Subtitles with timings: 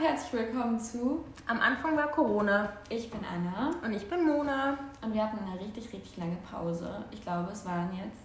[0.00, 4.78] und herzlich willkommen zu Am Anfang war Corona Ich bin Anna und ich bin Mona.
[5.02, 7.04] und wir hatten eine richtig, richtig lange Pause.
[7.10, 8.22] Ich glaube, es waren jetzt.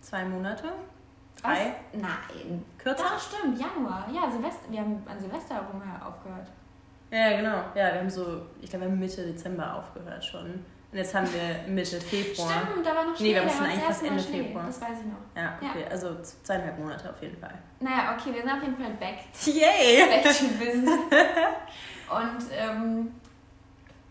[0.00, 0.64] Zwei Monate?
[1.42, 1.58] Was?
[1.58, 1.74] Drei?
[1.92, 2.64] Nein.
[2.78, 3.04] Kürzer?
[3.04, 4.08] Doch, stimmt, Januar.
[4.12, 4.68] Ja, Silvester.
[4.68, 6.48] Wir haben an Silvester rum aufgehört.
[7.12, 7.56] Ja, genau.
[7.76, 10.64] Ja, wir haben so, ich glaube, wir haben Mitte Dezember aufgehört schon.
[10.96, 12.62] Und jetzt haben wir Mitte Februar.
[12.70, 13.28] Stimmt, da war noch Schnee.
[13.28, 14.44] Nee, wir war eigentlich fast Ende Schnee.
[14.44, 14.64] Februar.
[14.66, 15.42] Das weiß ich noch.
[15.42, 15.84] Ja, okay.
[15.90, 17.52] Also zweieinhalb Monate auf jeden Fall.
[17.80, 20.06] Naja, okay, wir sind auf jeden Fall back, Yay!
[20.08, 20.88] back to business.
[22.08, 23.14] Und ähm,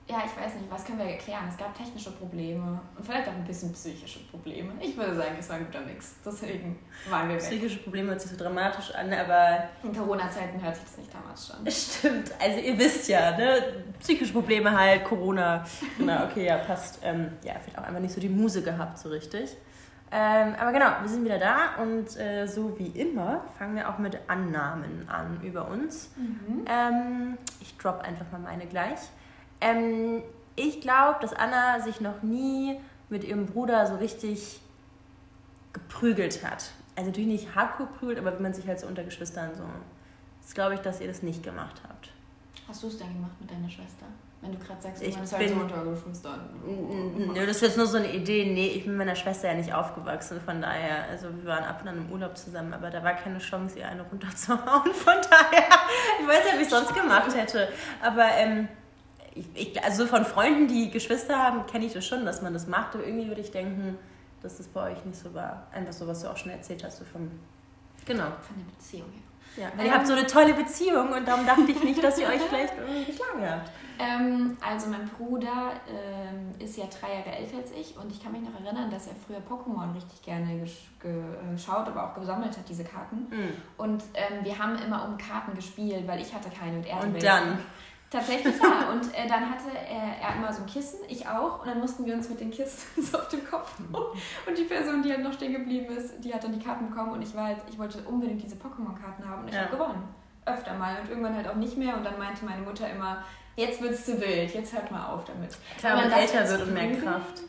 [0.07, 1.45] ja, ich weiß nicht, was können wir erklären?
[1.49, 4.73] Es gab technische Probleme und vielleicht auch ein bisschen psychische Probleme.
[4.79, 6.15] Ich würde sagen, es war ein guter Mix.
[6.23, 6.77] Deswegen
[7.09, 7.41] waren wir weg.
[7.43, 11.47] Psychische Probleme hört sich so dramatisch an, aber In Corona-Zeiten hört sich das nicht damals
[11.47, 11.71] schon.
[11.71, 12.31] stimmt.
[12.39, 13.63] Also ihr wisst ja, ne?
[13.99, 15.65] Psychische Probleme halt, Corona.
[15.97, 16.99] Genau, okay, ja, passt.
[17.01, 19.57] Ähm, ja, vielleicht auch einfach nicht so die Muse gehabt, so richtig.
[20.11, 23.97] Ähm, aber genau, wir sind wieder da und äh, so wie immer fangen wir auch
[23.97, 26.11] mit Annahmen an über uns.
[26.15, 26.63] Mhm.
[26.67, 28.99] Ähm, ich drop einfach mal meine gleich.
[29.61, 30.21] Ähm,
[30.55, 32.79] ich glaube, dass Anna sich noch nie
[33.09, 34.59] mit ihrem Bruder so richtig
[35.73, 36.71] geprügelt hat.
[36.95, 39.63] Also natürlich nicht hardcore prügelt, aber wenn man sich halt so unter Geschwistern so.
[40.41, 42.11] Das glaube ich, dass ihr das nicht gemacht habt.
[42.67, 44.05] Hast du es denn gemacht mit deiner Schwester?
[44.41, 46.39] Wenn du gerade sagst, Ich so bin- unter Geschwistern.
[47.17, 48.45] Nö, das ist jetzt nur so eine Idee.
[48.53, 51.81] Nee, ich bin mit meiner Schwester ja nicht aufgewachsen, von daher, also wir waren ab
[51.81, 54.93] und an im Urlaub zusammen, aber da war keine Chance, ihr eine runterzuhauen.
[54.93, 55.67] Von daher,
[56.21, 57.69] ich weiß ja, wie ich sonst gemacht hätte.
[58.03, 58.67] Aber ähm,
[59.35, 62.67] ich, ich, also von Freunden, die Geschwister haben, kenne ich das schon, dass man das
[62.67, 63.97] macht, aber irgendwie würde ich denken,
[64.41, 65.67] dass das bei euch nicht so war.
[65.73, 67.29] Einfach so, was du auch schon erzählt hast, so vom.
[68.05, 68.25] Genau.
[68.41, 69.11] Von der Beziehung.
[69.57, 72.27] Ja, weil ihr habt so eine tolle Beziehung und darum dachte ich nicht, dass ihr
[72.27, 73.71] euch vielleicht irgendwie geschlagen habt.
[73.97, 78.33] Ähm, also mein Bruder ähm, ist ja drei Jahre älter als ich und ich kann
[78.33, 80.91] mich noch erinnern, dass er früher Pokémon richtig gerne gesch-
[81.55, 83.27] geschaut, aber auch gesammelt hat, diese Karten.
[83.29, 83.53] Mhm.
[83.77, 87.07] Und ähm, wir haben immer um Karten gespielt, weil ich hatte keine und er hatte
[87.07, 87.25] Und welche.
[87.27, 87.57] dann?
[88.15, 88.89] Tatsächlich ja.
[88.91, 91.59] Und äh, dann hatte er, er immer so ein Kissen, ich auch.
[91.61, 94.05] Und dann mussten wir uns mit den Kissen so auf dem Kopf hauen.
[94.47, 97.11] Und die Person, die halt noch stehen geblieben ist, die hat dann die Karten bekommen.
[97.11, 99.41] Und ich war halt, ich wollte unbedingt diese Pokémon-Karten haben.
[99.43, 99.61] Und ich Ja.
[99.61, 100.03] habe gewonnen.
[100.45, 100.99] Öfter mal.
[101.01, 101.95] Und irgendwann halt auch nicht mehr.
[101.97, 103.23] Und dann meinte meine Mutter immer,
[103.55, 105.57] jetzt wird's zu wild, jetzt hört mal auf damit.
[105.77, 107.41] Klar, Wenn man älter wird und mehr prügeln- Kraft.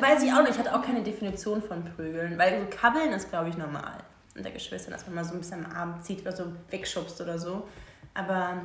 [0.00, 3.28] Weiß ich auch nicht, ich hatte auch keine Definition von Prügeln, weil so Kabbeln ist,
[3.30, 3.98] glaube ich, normal
[4.36, 7.38] unter Geschwistern, dass man mal so ein bisschen am Arm zieht oder so wegschubst oder
[7.38, 7.66] so.
[8.14, 8.62] Aber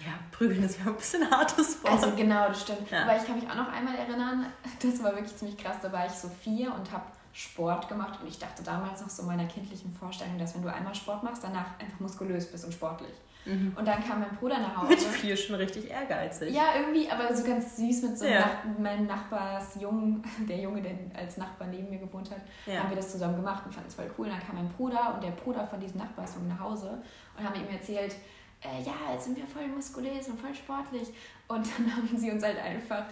[0.00, 1.92] ja, Prügeln ist ja ein bisschen hartes Wort.
[1.92, 2.90] Also genau, das stimmt.
[2.90, 3.02] Ja.
[3.02, 4.46] Aber ich kann mich auch noch einmal erinnern,
[4.82, 8.28] das war wirklich ziemlich krass, da war ich so vier und habe Sport gemacht und
[8.28, 11.78] ich dachte damals noch so meiner kindlichen Vorstellung, dass wenn du einmal Sport machst, danach
[11.78, 13.12] einfach muskulös bist und sportlich.
[13.44, 13.74] mhm.
[13.76, 14.88] Und dann kam mein Bruder nach Hause.
[14.88, 16.52] Mit vier schon richtig ehrgeizig.
[16.52, 18.40] Ja, irgendwie, aber so ganz süß mit so Ja.
[18.40, 22.80] Nach meinem Nachbarsjungen, der Junge, der als Nachbar neben mir gewohnt hat, Ja.
[22.80, 24.26] haben wir das zusammen gemacht und fanden es voll cool.
[24.26, 27.02] Und dann kam mein Bruder und der Bruder von diesem Nachbarsjungen nach Hause
[27.36, 28.14] und haben ihm erzählt,
[28.62, 31.08] äh, ja, jetzt sind wir voll muskulös und voll sportlich.
[31.46, 33.04] Und dann haben sie uns halt einfach,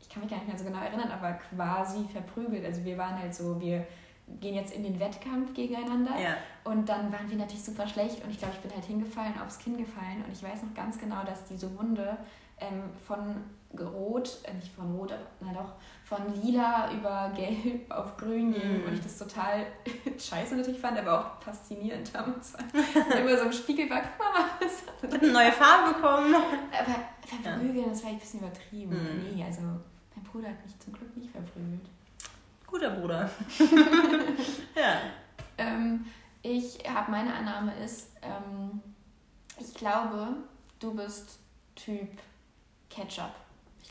[0.00, 2.64] ich kann mich gar nicht mehr so genau erinnern, aber quasi verprügelt.
[2.64, 3.86] Also wir waren halt so, wir
[4.40, 6.18] gehen jetzt in den Wettkampf gegeneinander.
[6.18, 6.36] Ja.
[6.64, 9.58] Und dann waren wir natürlich super schlecht und ich glaube, ich bin halt hingefallen, aufs
[9.58, 12.16] Kinn gefallen und ich weiß noch ganz genau, dass diese Wunde
[12.60, 13.36] ähm, von
[13.80, 15.72] rot, nicht von rot, aber na doch,
[16.04, 18.86] von lila über gelb auf grün ging Mm.
[18.86, 19.66] und ich das total
[20.18, 22.54] scheiße natürlich fand, aber auch faszinierend damals.
[23.18, 26.34] immer so im Spiegel war, guck mal, was hat eine neue Farbe bekommen.
[26.34, 26.94] Aber
[27.42, 28.92] verprügeln, das war ein bisschen übertrieben.
[28.94, 29.34] Mm.
[29.36, 31.88] Nee, also mein Bruder hat mich zum Glück nicht verprügelt.
[32.66, 33.30] Guter Bruder.
[34.74, 35.00] ja.
[35.58, 36.06] Ähm,
[36.42, 38.80] ich habe meine Annahme ist, ähm,
[39.60, 40.36] ich glaube,
[40.80, 41.38] du bist
[41.76, 42.08] Typ
[42.90, 43.30] Ketchup.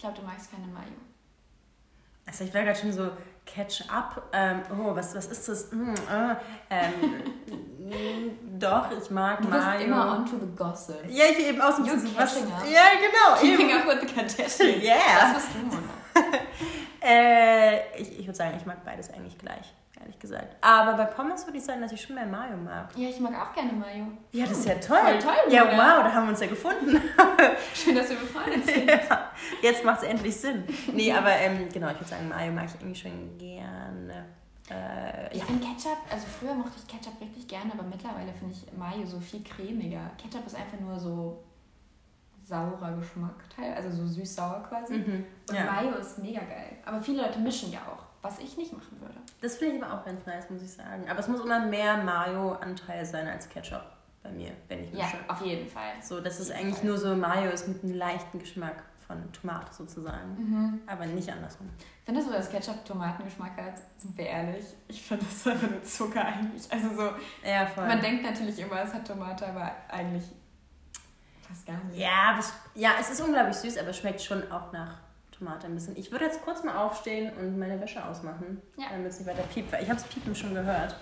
[0.01, 0.97] Ich glaube, du magst keine Mayo.
[2.25, 3.11] Also ich war gerade schon so
[3.45, 4.29] Catch-up.
[4.33, 5.71] Ähm, oh, was, was ist das?
[5.71, 6.35] Hm, äh,
[6.71, 7.23] ähm,
[7.77, 9.81] mm, doch, ich mag Du bist Mayo.
[9.85, 11.05] immer on to the gossip.
[11.07, 12.35] Ja, ich will eben so ein You're was.
[12.35, 13.39] Ja, genau.
[13.39, 13.79] Keeping Eben.
[13.79, 14.59] up with the Kardashians.
[14.83, 15.33] Yeah.
[15.33, 15.93] Das bist du, Mona.
[17.03, 19.71] Äh, ich ich würde sagen, ich mag beides eigentlich gleich,
[20.11, 20.55] ehrlich gesagt.
[20.61, 22.89] Aber bei Pommes würde ich sagen, dass ich schon mehr Mayo mag.
[22.95, 24.07] Ja, ich mag auch gerne Mayo.
[24.31, 24.97] Ja, das ist ja toll.
[24.99, 27.01] Voll toll, Ja, wow, da haben wir uns ja gefunden.
[27.73, 28.87] Schön, dass wir befreundet sind.
[28.89, 29.31] ja,
[29.61, 30.63] jetzt macht es endlich Sinn.
[30.93, 34.25] Nee, aber ähm, genau, ich würde sagen, Mayo mag ich irgendwie schon gerne.
[34.69, 35.45] Äh, Ich ja.
[35.45, 39.19] finde Ketchup, also früher mochte ich Ketchup richtig gerne, aber mittlerweile finde ich Mayo so
[39.19, 40.11] viel cremiger.
[40.17, 41.43] Ketchup ist einfach nur so
[42.43, 43.35] saurer Geschmack,
[43.75, 44.95] also so süß-sauer quasi.
[44.97, 45.25] Mhm.
[45.49, 45.63] Und ja.
[45.63, 46.77] Mayo ist mega geil.
[46.85, 49.13] Aber viele Leute mischen ja auch, was ich nicht machen würde.
[49.41, 51.09] Das finde ich aber auch ganz nice, muss ich sagen.
[51.09, 53.83] Aber es muss immer mehr Mayo-Anteil sein als Ketchup
[54.23, 55.17] bei mir, wenn ich Ja, mische.
[55.27, 55.93] auf jeden Fall.
[56.01, 56.85] So, dass es eigentlich Fall.
[56.85, 60.35] nur so Mayo ist mit einem leichten Geschmack von Tomate sozusagen.
[60.37, 60.81] Mhm.
[60.85, 61.69] Aber nicht andersrum.
[62.05, 63.73] Findest du, dass Ketchup Tomatengeschmack hat?
[63.97, 64.63] Sind wir ehrlich?
[64.87, 66.71] Ich finde das einfach nur Zucker eigentlich.
[66.71, 67.09] Also so,
[67.43, 67.87] Ja, voll.
[67.87, 70.23] man denkt natürlich immer, es hat Tomate, aber eigentlich
[71.47, 71.97] fast gar nicht.
[71.99, 74.99] Ja, es, ja, es ist unglaublich süß, aber es schmeckt schon auch nach
[75.41, 75.97] Tomate ein bisschen.
[75.97, 78.85] Ich würde jetzt kurz mal aufstehen und meine Wäsche ausmachen, Ja.
[78.91, 80.95] damit es nicht weiter piept, weil ich habe das Piepen schon gehört.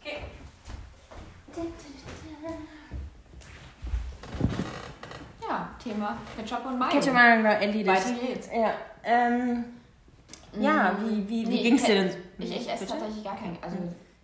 [0.00, 0.22] Okay.
[5.48, 6.90] Ja, Thema Ketchup und Mayo.
[6.92, 7.86] Ketchup Mayo war erledigt.
[7.88, 8.48] Weiter geht's.
[8.52, 8.72] Ja,
[9.04, 9.64] ähm,
[10.60, 11.08] ja Mm.
[11.08, 12.10] wie, wie, wie Nee, ging es dir denn?
[12.38, 12.98] Ich, ich esse Bitte?
[12.98, 13.56] tatsächlich gar keinen.
[13.62, 13.76] Also,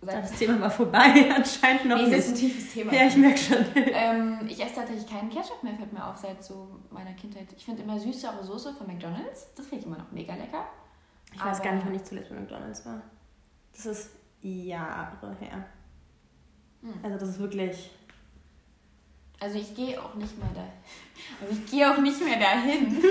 [0.05, 2.41] Das Thema war vorbei, anscheinend noch nee, das ist ein nicht.
[2.55, 2.93] tiefes Thema.
[2.93, 3.65] Ja, ich merke schon.
[3.75, 7.47] ähm, ich esse tatsächlich keinen Ketchup mehr, fällt mir auf, seit so meiner Kindheit.
[7.57, 9.53] Ich finde immer süßere Soße von McDonalds.
[9.55, 10.65] Das finde ich immer noch mega lecker.
[11.33, 13.01] Ich weiß Aber- gar nicht, wann ich zuletzt bei McDonalds war.
[13.75, 14.09] Das ist
[14.41, 15.65] Jahre her.
[16.81, 16.93] Hm.
[17.01, 17.89] Also das ist wirklich...
[19.39, 20.63] Also ich gehe auch nicht mehr da.
[21.41, 23.01] Also ich gehe auch nicht mehr dahin.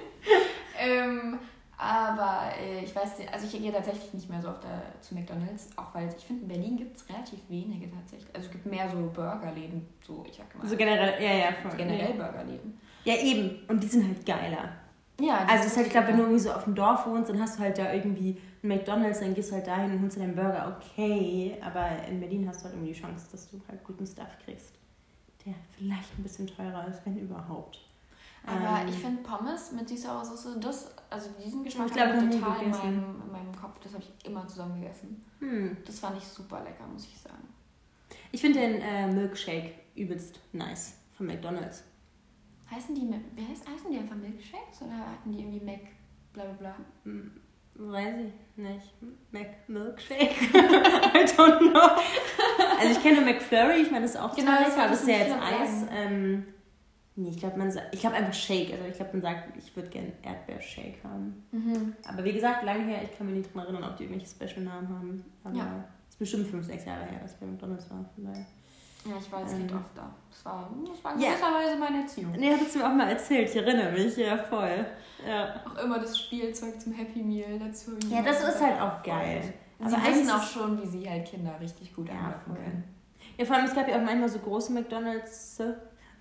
[0.78, 1.38] ähm,
[1.78, 5.14] aber äh, ich weiß, nicht- also ich gehe tatsächlich nicht mehr so oft da, zu
[5.14, 8.34] McDonalds, auch weil ich finde, in Berlin gibt es relativ wenige tatsächlich.
[8.34, 10.66] Also es gibt mehr so Burgerläden, so ich sag mal.
[10.66, 11.76] So generell, ja, ja, voll.
[11.76, 12.78] generell Burgerläden.
[13.04, 13.58] Ja, eben.
[13.68, 14.70] Und die sind halt geiler.
[15.20, 17.30] Ja, Also es ist halt, ich glaube, wenn du irgendwie so auf dem Dorf wohnst,
[17.30, 20.16] dann hast du halt da irgendwie einen McDonalds, dann gehst du halt dahin und holst
[20.16, 21.56] dir deinen Burger, okay.
[21.62, 24.74] Aber in Berlin hast du halt irgendwie die Chance, dass du halt guten Stuff kriegst.
[25.46, 27.78] Der vielleicht ein bisschen teurer ist, wenn überhaupt.
[28.46, 32.26] Aber Ähm, ich finde Pommes mit süßer Soße, das, also diesen Geschmack Ich glaub, habe
[32.26, 33.78] ich total in meinem, in meinem Kopf.
[33.82, 35.24] Das habe ich immer zusammen gegessen.
[35.40, 35.76] Hm.
[35.84, 37.48] Das fand ich super lecker, muss ich sagen.
[38.32, 41.82] Ich finde den äh, Milkshake übelst nice von McDonalds.
[42.70, 43.02] Heißen die,
[43.34, 45.80] wie heißt, heißen die einfach Milkshakes oder hatten die irgendwie Mac,
[46.32, 46.74] bla bla bla?
[47.04, 47.30] Hm,
[47.78, 48.94] Weiß ich nicht.
[49.32, 50.34] Mac Milkshake?
[50.54, 51.90] I don't know.
[52.80, 54.88] Also ich kenne McFlurry, ich meine, das ist auch Genau, total das lecker.
[54.88, 55.86] Das ist ja jetzt Eis.
[55.92, 56.46] Ähm,
[57.16, 58.72] nee, ich glaube, man sagt, ich glaube einfach Shake.
[58.72, 61.44] Also ich glaube, man sagt, ich würde gerne Erdbeershake haben.
[61.52, 61.94] Mhm.
[62.08, 64.88] Aber wie gesagt, lange her, ich kann mich nicht dran erinnern, ob die irgendwelche Special-Namen
[64.88, 65.24] haben.
[65.44, 65.84] Aber Ja.
[66.08, 68.04] es ist bestimmt fünf, sechs Jahre her, dass ich bei McDonalds war.
[68.14, 68.46] Von daher.
[69.08, 69.58] Ja, ich war als Ähm.
[69.60, 70.10] Kind oft da.
[70.30, 71.28] Das war, das war in Ja.
[71.30, 72.32] gewisser Weise meine Erziehung.
[72.32, 74.84] Nee, hattest du mir auch mal erzählt, ich erinnere mich, ja, voll.
[75.26, 77.92] Ja, Auch immer das Spielzeug zum Happy Meal dazu.
[78.10, 79.42] ja das ist halt auch geil.
[79.78, 82.54] Und sie Aber wissen eigentlich auch schon, wie sie halt Kinder richtig gut Ja, anlocken
[82.54, 82.84] können.
[83.38, 85.60] Ja, vor allem, es gab ja auch manchmal so große McDonalds,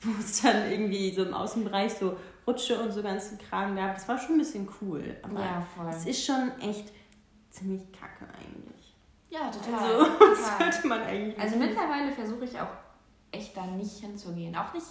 [0.06, 2.16] wo es dann irgendwie so im Außenbereich so
[2.48, 3.96] Rutsche und so ganzen Kram gab.
[3.96, 5.16] Das war schon ein bisschen cool.
[5.24, 5.88] Aber Ja, voll.
[5.90, 6.92] es ist schon echt
[7.50, 8.96] ziemlich kacke eigentlich.
[9.30, 9.74] Ja, total.
[9.84, 10.72] Also, das total.
[10.74, 12.68] sollte man eigentlich Also mittlerweile versuche ich auch
[13.31, 14.56] echt da nicht hinzugehen.
[14.56, 14.86] Auch nicht,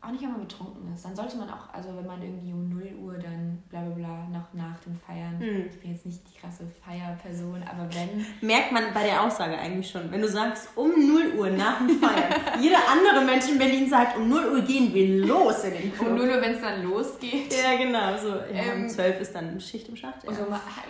[0.00, 1.04] auch nicht, wenn man betrunken ist.
[1.04, 4.28] Dann sollte man auch, also wenn man irgendwie um 0 Uhr dann bla bla bla
[4.28, 5.38] noch nach dem Feiern.
[5.40, 5.66] Hm.
[5.68, 8.24] Ich bin jetzt nicht die krasse Feierperson, aber wenn.
[8.40, 10.10] Merkt man bei der Aussage eigentlich schon.
[10.12, 12.32] Wenn du sagst, um 0 Uhr nach dem Feiern.
[12.60, 16.10] jeder andere Mensch in Berlin sagt, um 0 Uhr gehen wir los in den Club.
[16.10, 17.52] Um 0 Uhr, wenn es dann losgeht.
[17.52, 18.16] Ja, genau.
[18.18, 20.22] So, ja, Ähm, um 12 ist dann Schicht im Schacht.
[20.22, 20.30] Ja.
[20.30, 20.46] Also,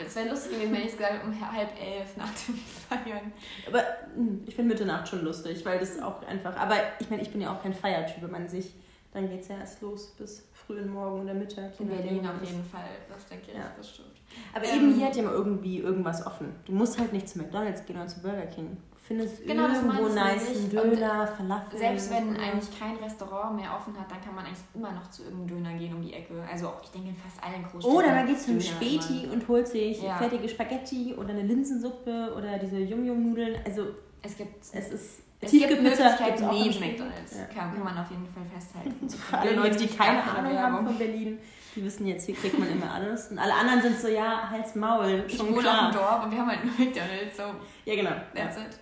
[0.07, 2.59] es wäre lustig gewesen, wenn ich es gesagt um halb elf nach dem
[2.89, 3.33] Feiern.
[3.67, 3.83] Aber
[4.15, 6.55] hm, ich finde Mitternacht schon lustig, weil das auch einfach.
[6.59, 8.75] Aber ich meine, ich bin ja auch kein Feiertyp, wenn man sich.
[9.19, 11.73] Dann geht es ja erst los bis frühen Morgen oder Mittag.
[11.81, 13.65] In Berlin auf jeden Fall, das denke ich, Ja.
[13.77, 14.09] das stimmt.
[14.55, 16.55] Aber Ähm, eben hier hat ja mal irgendwie irgendwas offen.
[16.67, 18.77] Du musst halt nicht zu McDonalds gehen oder zu Burger King.
[18.93, 20.69] Du findest Genau, irgendwo nice nämlich.
[20.69, 21.79] Döner, Falafel.
[21.79, 25.25] Selbst wenn eigentlich kein Restaurant mehr offen hat, dann kann man eigentlich immer noch zu
[25.25, 26.35] irgendeinem Döner gehen um die Ecke.
[26.49, 27.97] Also auch, ich denke, in fast allen Großstädten.
[27.99, 29.33] Oder man geht zum Döner Späti immer.
[29.33, 30.17] und holt sich Ja.
[30.19, 33.57] fertige Spaghetti oder eine Linsensuppe oder diese Yum-Yum-Nudeln.
[33.65, 33.87] Also
[34.23, 36.81] Es gibt, es ist es gibt Möglichkeiten neben.
[36.81, 37.37] McDonalds.
[37.37, 37.45] Ja.
[37.45, 39.09] Kann, kann man auf jeden Fall festhalten.
[39.09, 41.39] Für alle Leute, die keine Ahnung haben von Berlin,
[41.77, 43.31] die wissen jetzt, hier kriegt man immer alles.
[43.31, 45.87] Und alle anderen sind so, ja, Hals, Maul, Ich schon wohne klar.
[45.89, 47.43] auf dem Dorf und wir haben halt nur McDonalds, so
[47.85, 48.11] Ja, genau.
[48.35, 48.81] that's it.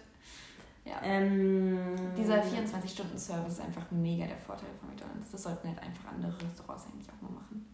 [0.86, 0.94] Ja.
[1.02, 1.78] Ähm,
[2.16, 5.32] Dieser 24-Stunden-Service ist einfach mega der Vorteil von McDonalds.
[5.32, 7.65] Das sollten halt einfach andere Restaurants eigentlich auch mal machen.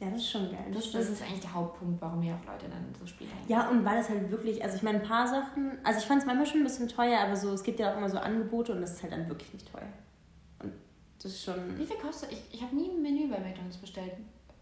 [0.00, 0.66] Ja, das ist schon geil.
[0.72, 3.48] Das, das ist eigentlich der Hauptpunkt, warum ja auch Leute dann so spät hingehen.
[3.48, 6.20] Ja, und weil es halt wirklich, also ich meine, ein paar Sachen, also ich fand
[6.20, 8.72] es manchmal schon ein bisschen teuer, aber so, es gibt ja auch immer so Angebote
[8.72, 9.88] und das ist halt dann wirklich nicht teuer.
[10.62, 10.72] Und
[11.20, 12.30] das ist schon, Wie viel kostet?
[12.30, 14.12] Ich, ich habe nie ein Menü bei McDonalds bestellt.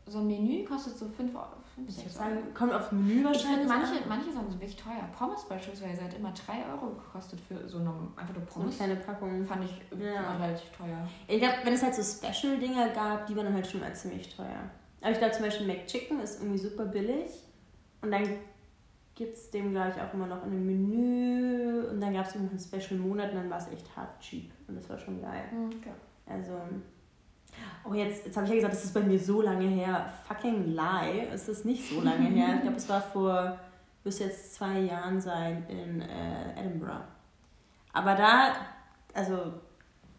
[0.06, 1.44] So ein Menü kostet so 5 Euro.
[1.74, 2.28] 5, ich würde 6 Euro.
[2.30, 3.68] sagen, kommt aufs Menü Ich wahrscheinlich.
[3.68, 4.08] manche, an.
[4.08, 5.06] manche Sachen sind wirklich teuer.
[5.18, 8.76] Pommes beispielsweise hat immer 3 Euro gekostet für so eine, einfach nur So eine Pommes.
[8.76, 9.44] kleine Packung.
[9.44, 10.20] Fand ich Ja.
[10.32, 11.06] immer relativ teuer.
[11.28, 14.34] Ich glaube, wenn es halt so Special-Dinger gab, die waren dann halt schon mal ziemlich
[14.34, 14.70] teuer.
[15.06, 17.30] Aber ich glaube zum Beispiel McChicken ist irgendwie super billig.
[18.02, 18.24] Und dann
[19.14, 21.86] gibt es dem, glaube ich, auch immer noch in einem Menü.
[21.88, 24.50] Und dann gab es noch einen Special-Monat und dann war es echt hart cheap.
[24.66, 25.44] Und das war schon geil.
[25.78, 25.92] Okay.
[26.26, 26.58] Also.
[27.88, 30.12] Oh, jetzt, jetzt habe ich ja gesagt, das ist bei mir so lange her.
[30.26, 31.28] Fucking lie.
[31.32, 32.56] Es ist nicht so lange her.
[32.56, 33.60] Ich glaube, es war vor,
[34.02, 37.04] müsste jetzt zwei Jahren sein in äh, Edinburgh.
[37.92, 38.54] Aber da,
[39.14, 39.52] also,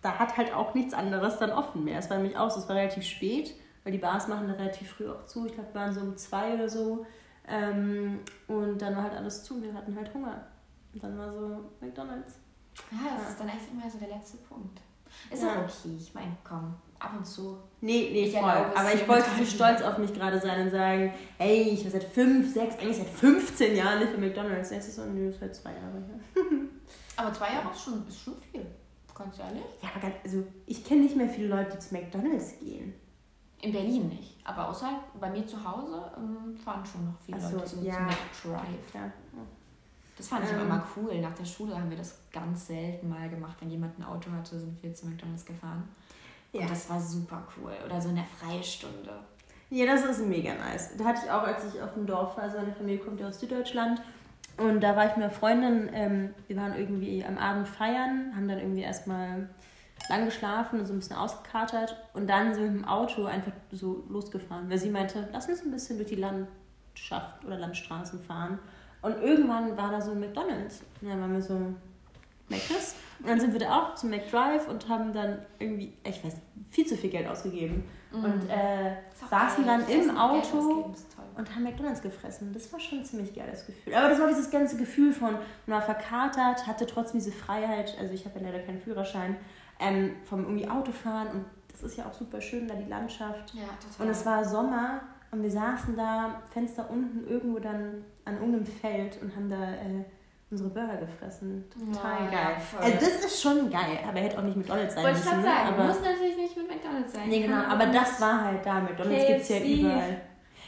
[0.01, 1.99] da hat halt auch nichts anderes dann offen mehr.
[1.99, 3.53] Es war nämlich auch so, es war relativ spät.
[3.87, 5.45] Weil die Bars machen da relativ früh auch zu.
[5.45, 7.05] Ich glaube, wir waren so um zwei oder so.
[7.47, 9.63] Ähm, und dann war halt alles zu.
[9.63, 10.45] Wir hatten halt Hunger.
[10.93, 12.33] Und dann war so McDonalds.
[12.91, 13.29] Ja, das Ja.
[13.29, 14.81] ist dann echt immer so der letzte Punkt.
[15.31, 15.53] Ist Ja.
[15.53, 15.95] auch okay.
[15.97, 17.57] Ich meine, komm, ab und zu.
[17.79, 18.49] Nee, nee, Ich voll.
[18.49, 21.91] erlaube Aber ich wollte so stolz auf mich gerade sein und sagen, ey, ich war
[21.91, 24.69] seit fünf, sechs, eigentlich seit 15 Jahren nicht für McDonalds.
[24.71, 26.21] Ist so, nö, seit zwei Jahren.
[26.35, 26.41] Ja.
[27.23, 28.65] Aber zwei Jahre ist schon, ist schon viel.
[29.17, 29.63] Ganz ehrlich.
[29.81, 32.93] Ja, aber ganz, also ich kenne nicht mehr viele Leute, die zu McDonalds gehen.
[33.61, 34.35] In Berlin nicht.
[34.43, 37.93] Aber außer bei mir zu Hause ähm, fahren schon noch viele so, Leute so ja.
[37.95, 38.05] zum
[38.51, 38.93] McDrive.
[38.93, 39.11] Ja.
[40.17, 40.61] Das fand ich Ähm.
[40.61, 41.19] immer cool.
[41.21, 43.57] Nach der Schule haben wir das ganz selten mal gemacht.
[43.59, 45.87] Wenn jemand ein Auto hatte, sind wir zu McDonalds gefahren.
[46.53, 46.61] Ja.
[46.61, 47.73] Und das war super cool.
[47.85, 49.19] Oder so in der Freistunde.
[49.69, 50.95] Ja, das ist mega nice.
[50.97, 53.27] Da hatte ich auch, als ich auf dem Dorf war, also meine Familie kommt ja
[53.27, 54.01] aus Süddeutschland.
[54.57, 58.47] Und da war ich mit einer Freundin, ähm, wir waren irgendwie am Abend feiern, haben
[58.47, 59.49] dann irgendwie erstmal
[60.09, 61.95] lang geschlafen und so ein bisschen ausgekatert.
[62.13, 65.63] Und dann sind wir mit dem Auto einfach so losgefahren, weil sie meinte, lass uns
[65.63, 68.59] ein bisschen durch die Landschaft oder Landstraßen fahren.
[69.01, 70.81] Und irgendwann war da so ein McDonalds.
[71.01, 71.59] Und dann waren wir so,
[72.49, 72.95] Mc's.
[73.19, 76.35] Und dann sind wir da auch zum McDrive und haben dann irgendwie, ich weiß
[76.69, 77.83] viel zu viel Geld ausgegeben.
[78.11, 78.95] Und äh,
[79.29, 79.83] saßen geil.
[79.85, 80.93] dann im Auto
[81.35, 82.53] und haben McDonalds gefressen.
[82.53, 83.93] Das war schon ein ziemlich geiles Gefühl.
[83.93, 85.33] Aber das war dieses ganze Gefühl von,
[85.65, 89.35] man war verkatert, hatte trotzdem diese Freiheit, also ich habe ja leider keinen Führerschein,
[89.79, 93.53] ähm, vom irgendwie Autofahren und das ist ja auch super schön, da die Landschaft.
[93.53, 94.05] Ja, total.
[94.05, 99.21] Und es war Sommer und wir saßen da, Fenster unten, irgendwo dann an irgendeinem Feld
[99.21, 100.03] und haben da äh,
[100.49, 101.65] unsere Burger gefressen.
[101.69, 102.55] Total Ja, geil.
[102.73, 105.43] ja, also das ist schon geil, aber hätte auch nicht McDonalds sein Wollte ich müssen.
[105.43, 105.55] gerade ne?
[105.65, 107.29] sagen, aber, muss natürlich nicht mit McDonalds sein.
[107.29, 108.79] nee, genau, aber das war halt da.
[108.79, 110.21] McDonalds gibt es ja überall.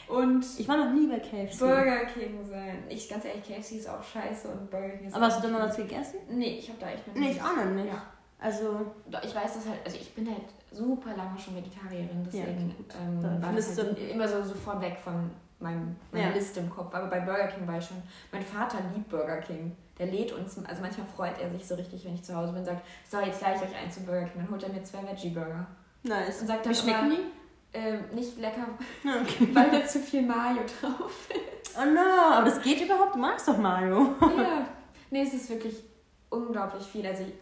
[0.09, 1.59] Und Ich war noch nie bei KFC.
[1.59, 2.83] Burger King sein.
[2.89, 5.53] Ich, ganz ehrlich, KFC ist auch scheiße und Burger King ist Aber hast du da
[5.53, 6.17] mal was nicht gegessen?
[6.29, 7.87] Nee, ich habe da echt noch Nee, ich auch noch nicht.
[7.87, 8.01] Ja.
[8.41, 8.91] Also,
[9.23, 12.93] Ich weiß das halt, also ich bin halt super lange schon Vegetarierin, deswegen gut.
[12.99, 15.29] ähm, Da war das halt immer so sofort weg von
[15.59, 16.33] meinem, meiner Ja.
[16.33, 16.93] Liste im Kopf.
[16.93, 18.01] Aber bei Burger King war ich schon.
[18.31, 19.75] Mein Vater liebt Burger King.
[19.97, 22.59] Der lädt uns, also manchmal freut er sich so richtig, wenn ich zu Hause bin
[22.61, 24.41] und sagt, so, jetzt lade ich euch ein zu Burger King.
[24.43, 25.67] Dann holt er mir zwei Veggie-Burger.
[26.03, 26.39] nice.
[26.41, 27.77] Und sagt Wie dann schmecken immer, die?
[27.77, 28.67] Ähm, nicht lecker,
[29.03, 29.49] Okay.
[29.53, 31.27] weil da zu viel Mayo drauf
[31.79, 33.13] Oh no, aber das geht überhaupt.
[33.15, 34.15] Du magst doch Mario.
[34.21, 34.65] ja.
[35.11, 35.75] Nee, es ist wirklich
[36.29, 37.05] unglaublich viel.
[37.05, 37.33] Also ich,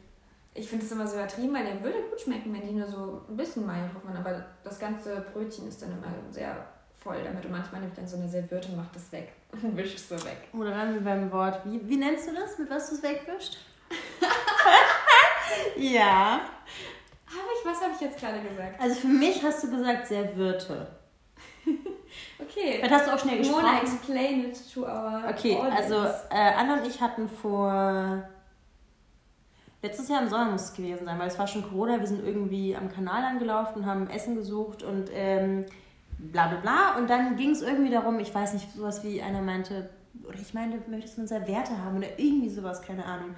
[0.57, 3.21] ich finde es immer so übertrieben, weil der würde gut schmecken, wenn die nur so
[3.29, 4.17] ein bisschen Mayo drauf machen.
[4.17, 6.55] Aber das ganze Brötchen ist dann immer sehr
[6.99, 7.45] voll damit.
[7.45, 10.15] Und manchmal nimmt dann so eine Serviette und macht das weg und wischt es so
[10.25, 10.47] weg.
[10.53, 11.61] Oder dann wir beim Wort.
[11.65, 12.57] Wie, wie nennst du das?
[12.57, 13.57] Mit was du es wegwischst?
[15.77, 16.41] ja.
[17.27, 18.79] Habe ich, was habe ich jetzt gerade gesagt?
[18.81, 20.87] Also für mich hast du gesagt Serviette.
[22.39, 22.75] Okay.
[22.77, 23.97] Vielleicht hast du auch schnell Mona, gesprochen.
[23.97, 25.77] explain it to our Okay, audience.
[25.77, 25.95] also
[26.29, 28.23] äh, Anna und ich hatten vor
[29.87, 32.25] letztes Jahr im Sommer muss es gewesen sein, weil es war schon Corona, wir sind
[32.25, 35.65] irgendwie am Kanal angelaufen, haben Essen gesucht und ähm,
[36.17, 36.97] bla bla bla.
[36.97, 39.89] Und dann ging es irgendwie darum, ich weiß nicht, sowas wie einer meinte,
[40.27, 43.29] oder ich meinte, möchtest du unser Werte haben oder irgendwie sowas, keine Ahnung.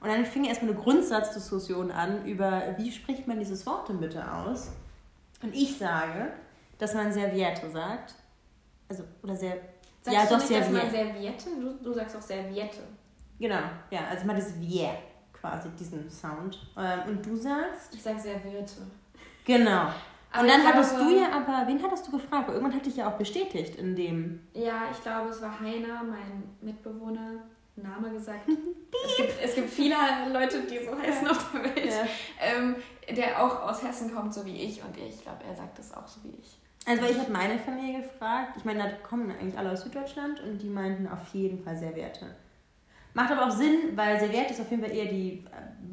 [0.00, 4.32] Und dann fing erstmal eine Grundsatzdiskussion an über, wie spricht man dieses Wort denn bitte
[4.32, 4.70] aus?
[5.42, 6.32] Und ich sage,
[6.78, 8.14] dass man Serviette sagt.
[8.88, 9.56] Also, oder sehr.
[10.00, 11.44] Sagst ja, du doch nicht, dass man Serviette.
[11.44, 11.60] Serviette?
[11.60, 12.78] Du, du sagst auch Serviette.
[13.40, 13.60] Genau,
[13.90, 14.90] ja, also mal das Wir
[15.40, 16.58] quasi, diesen Sound.
[16.76, 17.94] Ähm, und du sagst?
[17.94, 18.82] Ich sage Serviette.
[19.44, 19.88] Genau.
[20.30, 22.48] Aber und dann ich hattest glaube- du ja aber, wen hattest du gefragt?
[22.48, 24.46] Weil irgendwann hatte ich ja auch bestätigt in dem.
[24.52, 27.32] Ja, ich glaube, es war Heiner, mein Mitbewohner,
[27.76, 28.46] Name gesagt.
[29.06, 29.94] es, gibt, es gibt viele
[30.32, 31.92] Leute, die so heißen auf der Welt,
[32.40, 32.76] ähm,
[33.16, 34.82] der auch aus Hessen kommt, so wie ich.
[34.82, 36.58] Und ich glaube, er sagt das auch so wie ich.
[36.86, 40.58] Also ich habe meine Familie gefragt, ich meine, da kommen eigentlich alle aus Süddeutschland und
[40.58, 42.34] die meinten auf jeden Fall Serviette.
[43.14, 45.44] Macht aber auch Sinn, weil Serviette ist auf jeden Fall eher die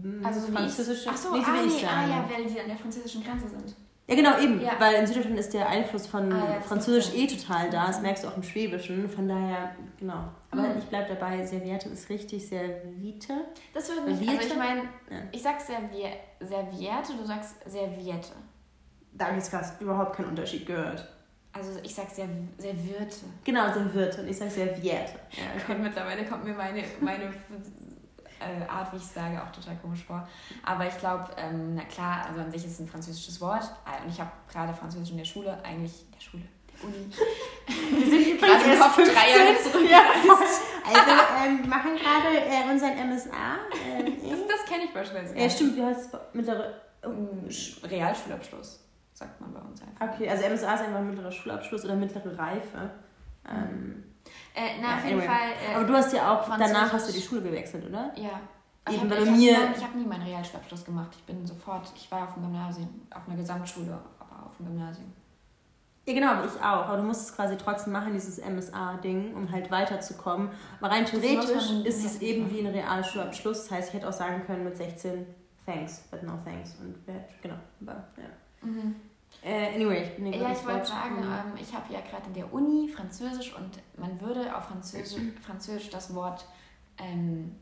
[0.04, 1.10] äh, Also französische.
[1.12, 3.76] Ach so, ah, wie ich nee, ah ja, weil die an der französischen Grenze sind.
[4.08, 4.62] Ja, genau, eben.
[4.62, 4.74] Ja.
[4.78, 7.88] Weil in Süddeutschland ist der Einfluss von Ah, ja, Französisch eh total da.
[7.88, 9.10] Das merkst du auch im Schwäbischen.
[9.10, 10.26] Von daher, genau.
[10.52, 10.78] Aber Mhm.
[10.78, 13.34] ich bleibe dabei, Serviette ist richtig Serviette.
[13.74, 14.48] Das würde mich, also Serviette?
[14.48, 15.28] ich meine, Ja.
[15.32, 18.34] ich sag Serviette, du sagst Serviette.
[19.14, 21.08] Da habe ich jetzt fast überhaupt keinen Unterschied gehört.
[21.58, 23.16] Also ich sag Serv Serviette.
[23.46, 24.22] Genau, Serviette.
[24.22, 25.14] Und ich sage Serviette.
[25.32, 30.04] Ja, Gott, mittlerweile kommt mir meine, meine äh, Art, wie ich sage, auch total komisch
[30.04, 30.28] vor.
[30.66, 33.64] Aber ich glaube, ähm, na klar, also an sich ist es ein französisches Wort.
[33.86, 36.44] Äh, Und ich habe gerade Französisch in der Schule, eigentlich in der Schule,
[36.74, 37.10] der Uni.
[38.02, 39.90] Wir sind Gerade im Kopf drei Jahre zurück.
[39.90, 40.02] Ja,
[40.86, 41.12] also,
[41.48, 43.30] ähm, wir machen gerade äh, unseren MSA.
[43.88, 45.38] Ähm, Das, das kenne ich beispielsweise.
[45.40, 45.80] ja, stimmt.
[45.82, 46.20] Heißt es?
[46.34, 46.82] Mittlere...
[47.50, 48.80] Sch- Realschulabschluss,
[49.16, 50.14] sagt man bei uns einfach.
[50.14, 52.92] Okay, also MSA ist einfach mittlerer Schulabschluss oder mittlere Reife.
[53.50, 54.04] Ähm,
[54.54, 55.28] Äh, na, Ja, auf jeden anyway.
[55.28, 55.50] Fall.
[55.72, 58.12] Äh, aber du hast ja auch, danach hast du die Schule gewechselt, oder?
[58.16, 58.40] Ja.
[58.88, 61.10] Eben, ich habe hab, ich hab nie meinen Realschulabschluss gemacht.
[61.18, 65.12] Ich bin sofort, ich war auf dem Gymnasium, auf einer Gesamtschule, aber auf dem Gymnasium.
[66.08, 66.86] Ja, genau, aber ich auch.
[66.88, 70.50] Aber du musst es quasi trotzdem machen, dieses MSA-Ding, um halt weiterzukommen.
[70.80, 73.64] Aber rein theoretisch ist es eben wie ein realer Schulabschluss.
[73.64, 75.26] Das heißt, ich hätte auch sagen können mit 16,
[75.66, 76.76] thanks, but no thanks.
[76.80, 76.96] Und
[77.42, 78.26] genau, aber ja.
[78.66, 78.96] Mhm.
[79.44, 82.52] Äh, anyway, ich bin Ja, ich wollte sagen, ähm, ich habe ja gerade in der
[82.52, 86.46] Uni Französisch und man würde auf Französisch, Französisch das Wort
[86.98, 87.56] ähm,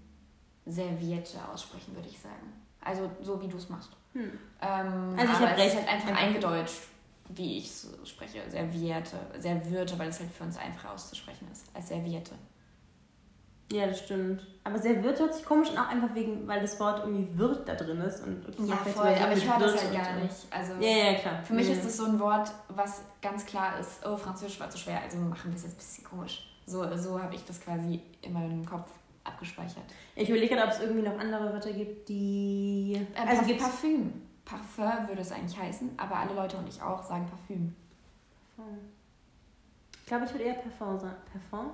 [0.65, 2.53] Serviette aussprechen, würde ich sagen.
[2.79, 3.91] Also so wie du es machst.
[4.13, 4.31] Hm.
[4.61, 5.75] Ähm, also ich habe recht.
[5.75, 6.83] halt einfach eingedeutscht,
[7.29, 8.41] wie ich es spreche.
[8.49, 12.35] Serviette, Servierte, weil es halt für uns einfach auszusprechen ist, als Serviette.
[13.71, 14.45] Ja, das stimmt.
[14.63, 17.75] Aber Serviert hört sich komisch an, auch einfach wegen, weil das Wort irgendwie wird da
[17.75, 18.21] drin ist.
[18.25, 20.35] Und ja, voll, aber ich höre das halt gar nicht.
[20.51, 21.43] Also, ja, ja, klar.
[21.43, 21.73] Für mich ja.
[21.73, 25.17] ist es so ein Wort, was ganz klar ist, oh, Französisch war zu schwer, also
[25.17, 26.49] machen wir es jetzt ein bisschen komisch.
[26.65, 28.87] So, so habe ich das quasi in meinem Kopf
[29.23, 29.83] abgespeichert.
[30.15, 33.05] Ich überlege gerade, ob es irgendwie noch andere Wörter gibt, die.
[33.15, 34.13] Äh, also gibt Parfüm.
[34.45, 37.73] Parfum würde es eigentlich heißen, aber alle Leute und ich auch sagen Parfüm.
[39.99, 41.15] Ich glaube, ich würde eher Parfum sagen.
[41.31, 41.71] Parfum?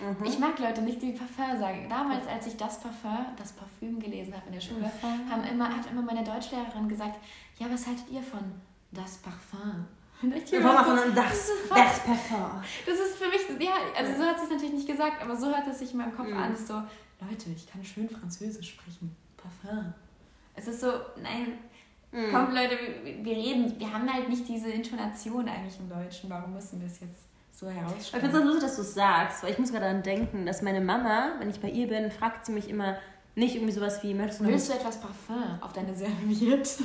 [0.00, 0.24] Mhm.
[0.24, 1.86] Ich mag Leute nicht, die Parfum sagen.
[1.88, 5.90] Damals, als ich das Parfum, das Parfüm gelesen habe in der Schule, haben immer, hat
[5.90, 7.18] immer meine Deutschlehrerin gesagt,
[7.58, 8.40] ja, was haltet ihr von
[8.92, 9.86] das Parfum?
[10.22, 12.62] Und ich so, das, das, das Parfum.
[12.84, 15.46] Das ist für mich, ja, also so hat sie es natürlich nicht gesagt, aber so
[15.46, 16.36] hört es sich in meinem Kopf mhm.
[16.36, 16.56] an.
[16.56, 19.16] So, Leute, ich kann schön Französisch sprechen.
[19.36, 19.94] Parfum.
[20.54, 20.92] Es ist so,
[21.22, 21.58] nein,
[22.12, 22.32] mhm.
[22.32, 26.28] kommt Leute, wir, wir reden, wir haben halt nicht diese Intonation eigentlich im Deutschen.
[26.28, 27.29] Warum müssen wir es jetzt
[27.60, 28.02] so herausstellen?
[28.02, 30.46] Ich finde es so lustig, dass du es sagst, weil ich muss gerade daran denken,
[30.46, 32.96] dass meine Mama, wenn ich bei ihr bin, fragt sie mich immer,
[33.36, 36.84] nicht irgendwie sowas wie, möchtest du Willst du etwas Parfum auf deine Serviette?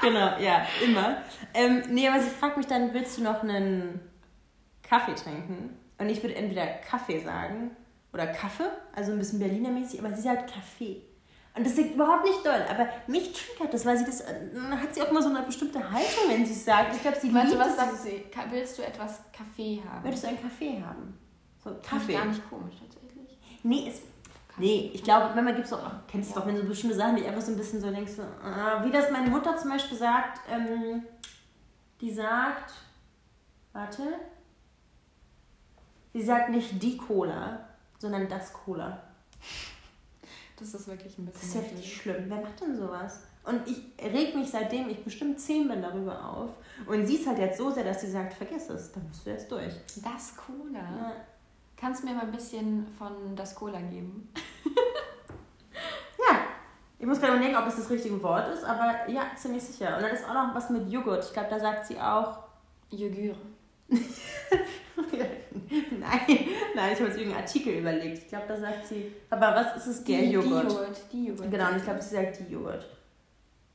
[0.00, 1.18] genau, ja, immer.
[1.54, 4.00] Ähm, nee, aber sie fragt mich dann, willst du noch einen
[4.82, 5.76] Kaffee trinken?
[5.98, 7.70] Und ich würde entweder Kaffee sagen
[8.12, 11.02] oder Kaffee, also ein bisschen Berliner-mäßig, aber sie sagt Kaffee.
[11.56, 14.22] Und das ist überhaupt nicht doll, aber mich triggert das, weil sie das,
[14.52, 16.94] dann hat sie auch immer so eine bestimmte Haltung, wenn sie es sagt.
[16.94, 18.24] Ich glaube, sie Warte, liebt was sagt sie?
[18.50, 20.04] Willst du etwas Kaffee haben?
[20.04, 21.18] Würdest du einen Kaffee haben?
[21.64, 22.12] So, Kaffee.
[22.12, 23.38] Gar nicht komisch, tatsächlich.
[23.62, 24.02] Nee, es
[24.58, 26.40] Nee, ich glaube, manchmal gibt es auch, kennst du ja.
[26.40, 29.10] doch, wenn so bestimmte Sachen, die einfach so ein bisschen so denkst, äh, wie das
[29.10, 31.02] meine Mutter zum Beispiel sagt, ähm,
[32.00, 32.72] die sagt,
[33.74, 34.02] warte,
[36.14, 37.66] sie sagt nicht die Cola,
[37.98, 39.02] sondern das Cola.
[40.56, 41.40] Das ist wirklich ein bisschen.
[41.40, 42.24] Das ist ja richtig schlimm.
[42.28, 43.20] Wer macht denn sowas?
[43.44, 46.50] Und ich reg mich seitdem ich bestimmt zehn bin darüber auf.
[46.86, 49.30] Und sie ist halt jetzt so sehr, dass sie sagt, vergiss es, dann bist du
[49.30, 49.74] jetzt durch.
[50.02, 50.78] Das Cola.
[50.78, 51.12] Ja.
[51.76, 54.32] Kannst du mir mal ein bisschen von das Cola geben?
[56.18, 56.38] ja.
[56.98, 59.96] Ich muss gerade überlegen, ob es das richtige Wort ist, aber ja, ziemlich sicher.
[59.96, 61.24] Und dann ist auch noch was mit Joghurt.
[61.24, 62.38] Ich glaube, da sagt sie auch.
[62.90, 63.36] Joghurt.
[65.90, 66.38] nein,
[66.74, 68.18] nein, ich habe jetzt irgendeinen Artikel überlegt.
[68.18, 69.12] Ich glaube, da sagt sie.
[69.30, 70.04] Aber was ist es?
[70.04, 70.64] Der die, Joghurt.
[70.64, 71.00] Die Joghurt.
[71.12, 71.50] Die Joghurt.
[71.50, 72.86] Genau, und ich glaube, sie sagt die Joghurt.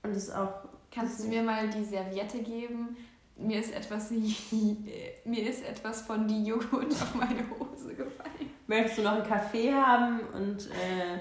[0.03, 0.53] Und das ist auch.
[0.93, 2.97] Kannst du mir mal die Serviette geben?
[3.41, 4.11] mir ist etwas,
[5.25, 8.51] mir ist etwas von die Joghurt auf meine Hose gefallen.
[8.67, 10.21] Möchtest du noch einen Kaffee haben?
[10.33, 11.19] Und äh,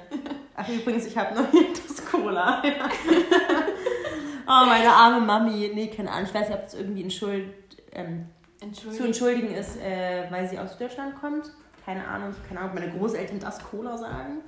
[0.54, 2.62] ach übrigens, ich habe noch hier das Cola.
[4.46, 5.70] oh, meine arme Mami.
[5.74, 6.26] Nee, keine Ahnung.
[6.28, 7.52] Ich weiß nicht, ob es irgendwie entschuld,
[7.92, 8.26] ähm,
[8.60, 11.50] zu entschuldigen ist, äh, weil sie aus Deutschland kommt.
[11.84, 12.34] Keine Ahnung.
[12.46, 14.42] Keine Ahnung, ob meine Großeltern das Cola sagen.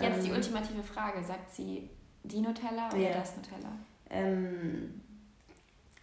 [0.00, 1.22] Jetzt die ähm, ultimative Frage.
[1.22, 1.90] Sagt sie
[2.22, 3.18] die Nutella oder yeah.
[3.18, 3.72] das Nutella?
[4.08, 5.00] Ähm,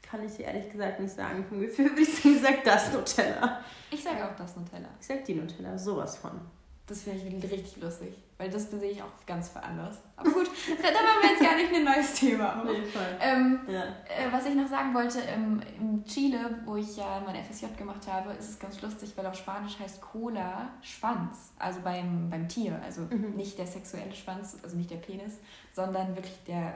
[0.01, 1.45] kann ich ehrlich gesagt nicht sagen.
[1.47, 3.61] Vom Gefühl würde ich sagen, ich sag das Nutella.
[3.91, 4.89] Ich sage auch das Nutella.
[4.99, 6.39] Ich sag die Nutella, sowas von.
[6.87, 10.01] Das finde ich richtig lustig, weil das sehe ich auch ganz veranlasst.
[10.15, 10.47] Aber gut,
[10.81, 12.61] da machen wir jetzt gar nicht ein neues Thema.
[12.63, 13.17] Auf jeden Fall.
[13.19, 13.83] Ähm, ja.
[13.83, 18.07] äh, was ich noch sagen wollte, ähm, in Chile, wo ich ja mein FSJ gemacht
[18.07, 22.79] habe, ist es ganz lustig, weil auf Spanisch heißt Cola Schwanz, also beim, beim Tier.
[22.81, 23.35] Also mhm.
[23.35, 25.39] nicht der sexuelle Schwanz, also nicht der Penis,
[25.73, 26.73] sondern wirklich der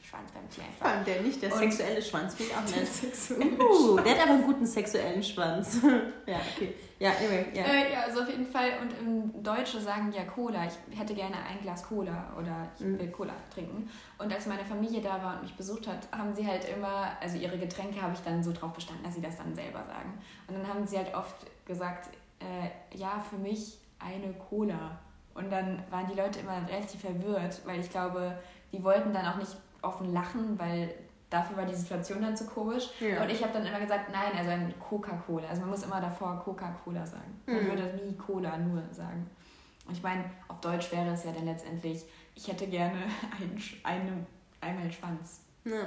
[0.00, 0.94] Schwanz beim Tier einfach.
[0.94, 3.60] Fand der nicht, der und sexuelle Schwanz ich auch nett.
[3.60, 5.78] Uh, der hat aber einen guten sexuellen Schwanz.
[6.26, 6.74] ja, okay.
[7.00, 7.62] Ja, anyway, ja.
[7.62, 8.72] Äh, ja, also auf jeden Fall.
[8.82, 10.66] Und im Deutsche sagen ja Cola.
[10.66, 12.98] Ich hätte gerne ein Glas Cola oder ich mhm.
[12.98, 13.88] will Cola trinken.
[14.18, 17.36] Und als meine Familie da war und mich besucht hat, haben sie halt immer, also
[17.36, 20.18] ihre Getränke habe ich dann so drauf bestanden, dass sie das dann selber sagen.
[20.48, 22.08] Und dann haben sie halt oft gesagt,
[22.40, 24.98] äh, ja, für mich eine Cola.
[25.34, 28.36] Und dann waren die Leute immer relativ verwirrt, weil ich glaube,
[28.72, 30.92] die wollten dann auch nicht offen lachen, weil
[31.30, 32.90] dafür war die Situation dann zu komisch.
[33.00, 33.22] Ja.
[33.22, 35.48] Und ich habe dann immer gesagt, nein, also ein Coca-Cola.
[35.48, 37.40] Also man muss immer davor Coca-Cola sagen.
[37.46, 37.68] Man mhm.
[37.68, 39.28] würde nie Cola nur sagen.
[39.86, 42.96] Und ich meine, auf Deutsch wäre es ja dann letztendlich, ich hätte gerne
[43.40, 44.26] ein, eine,
[44.60, 45.40] einmal Schwanz.
[45.64, 45.86] Ja.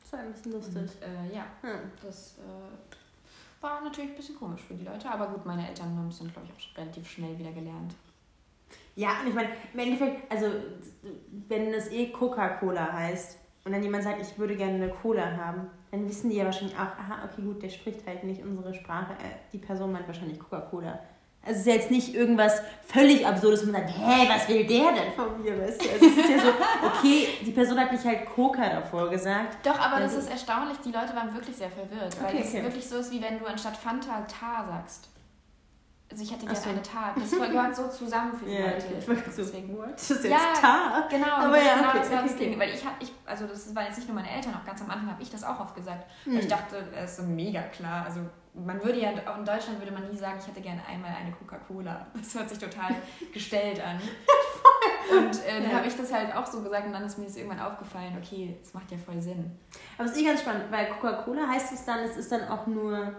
[0.00, 0.76] Das war ein bisschen lustig.
[0.76, 5.10] Und, äh, ja, ja, das äh, war natürlich ein bisschen komisch für die Leute.
[5.10, 7.94] Aber gut, meine Eltern haben es dann, glaube ich, auch relativ schnell wieder gelernt.
[8.96, 10.46] Ja, und ich meine, im Endeffekt, also
[11.48, 15.68] wenn es eh Coca-Cola heißt, und dann jemand sagt, ich würde gerne eine Cola haben,
[15.90, 19.12] dann wissen die ja wahrscheinlich auch, aha, okay, gut, der spricht halt nicht unsere Sprache.
[19.14, 20.98] Äh, die Person meint wahrscheinlich Coca-Cola.
[21.46, 24.64] Also es ist ja jetzt nicht irgendwas völlig Absurdes, wo man sagt, hä, was will
[24.66, 25.60] der denn von mir?
[25.60, 25.90] Weißt du?
[25.90, 26.48] Also es ist ja so,
[26.86, 29.58] okay, die Person hat nicht halt Coca davor gesagt.
[29.66, 30.78] Doch, aber das so- ist erstaunlich.
[30.78, 32.16] Die Leute waren wirklich sehr verwirrt.
[32.22, 32.62] Weil Okay, es okay.
[32.62, 35.08] wirklich so ist, wie wenn du anstatt Fanta Tar sagst.
[36.14, 36.70] Also ich hätte Ach gerne so.
[36.70, 37.14] eine Tar.
[37.18, 38.86] Das gehört so zusammen für die Ja, Leute.
[39.00, 39.76] Ich war grad so, Deswegen.
[39.76, 39.94] what?
[39.94, 41.08] Das ist jetzt Ja, Tar.
[41.10, 42.50] Genau, Aber aber ja, genau okay, das war das okay, okay.
[42.50, 42.60] Ding.
[42.60, 44.90] Weil ich habe, ich, also das waren jetzt nicht nur meine Eltern, auch ganz am
[44.90, 46.06] Anfang habe ich das auch oft gesagt.
[46.22, 46.38] Hm.
[46.38, 48.04] ich dachte, es ist so mega klar.
[48.04, 48.20] Also
[48.54, 51.32] man würde ja, auch in Deutschland würde man nie sagen, ich hätte gerne einmal eine
[51.32, 52.06] Coca-Cola.
[52.16, 52.94] Das hört sich total
[53.32, 53.98] gestellt an.
[55.10, 55.76] Und äh, dann Ja.
[55.78, 58.56] habe ich das halt auch so gesagt und dann ist mir das irgendwann aufgefallen, okay,
[58.62, 59.50] das macht ja voll Sinn.
[59.98, 62.66] Aber es ist eh ganz spannend, weil Coca-Cola heißt es dann, es ist dann auch
[62.68, 63.12] nur,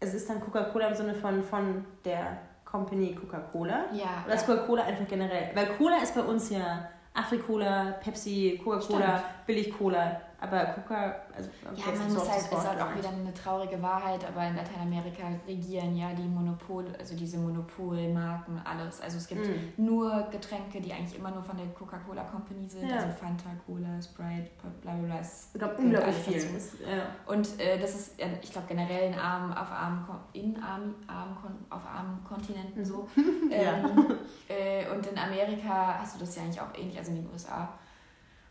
[0.00, 3.86] es ist dann Coca-Cola im Sinne von, von der Company Coca-Cola.
[3.92, 4.24] Ja.
[4.26, 5.50] Oder ist Coca-Cola einfach generell?
[5.54, 10.20] Weil Cola ist bei uns ja Afri-Cola, Pepsi, Coca-Cola, Billig-Cola.
[10.38, 14.46] Aber Coca, also Ja, man muss halt, ist halt auch wieder eine traurige Wahrheit, aber
[14.46, 19.00] in Lateinamerika regieren ja die Monopol, also diese Monopolmarken, alles.
[19.00, 19.72] Also es gibt Mhm.
[19.78, 22.96] nur Getränke, die eigentlich immer nur von der Coca-Cola Company sind, Ja.
[22.96, 24.50] also Fanta, Cola, Sprite,
[24.82, 25.18] bla bla bla.
[25.20, 26.42] Es gehört unglaublich viel.
[26.86, 27.06] ja.
[27.26, 31.36] Und äh, das ist, ich glaube, generell in armen, auf armen, in armen, armen,
[31.70, 33.08] auf armen Kontinenten so.
[33.50, 34.16] ähm,
[34.48, 37.68] äh, und in Amerika hast du das ja eigentlich auch ähnlich, also in den USA.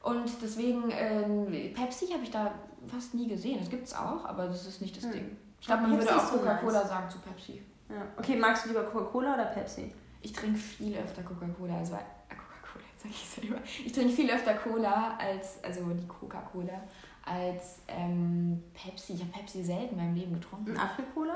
[0.06, 2.54] Und deswegen, ähm, Pepsi habe ich da
[2.88, 3.58] fast nie gesehen.
[3.60, 5.12] Das gibt es auch, aber das ist nicht das Hm.
[5.12, 5.38] Ding.
[5.60, 6.90] Ich glaube, man Pepsi würde auch so Coca-Cola nice.
[6.90, 7.62] sagen zu Pepsi.
[7.90, 7.96] ja.
[8.18, 9.92] Okay, magst du lieber Coca-Cola oder Pepsi?
[10.22, 13.58] Ich trinke viel öfter Coca-Cola, also Coca-Cola, jetzt sag ich selber.
[13.86, 16.82] Ich trinke viel öfter Cola als, also die Coca-Cola,
[17.26, 19.14] als ähm, Pepsi.
[19.14, 20.72] Ich habe Pepsi selten in meinem Leben getrunken.
[20.72, 21.36] Ein Afri-Cola?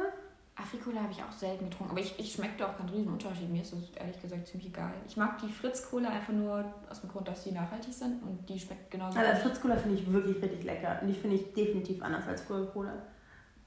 [0.60, 3.50] Afrikola habe ich auch selten getrunken, aber ich, ich schmecke da auch keinen riesen Unterschied.
[3.50, 4.94] Mir ist das ehrlich gesagt ziemlich egal.
[5.08, 8.60] Ich mag die Fritz-Cola einfach nur aus dem Grund, dass die nachhaltig sind und die
[8.60, 9.18] schmeckt genauso.
[9.18, 9.38] Aber gut.
[9.42, 11.00] Fritz-Cola finde ich wirklich richtig lecker.
[11.02, 12.94] Und die finde ich definitiv anders als Coca-Cola.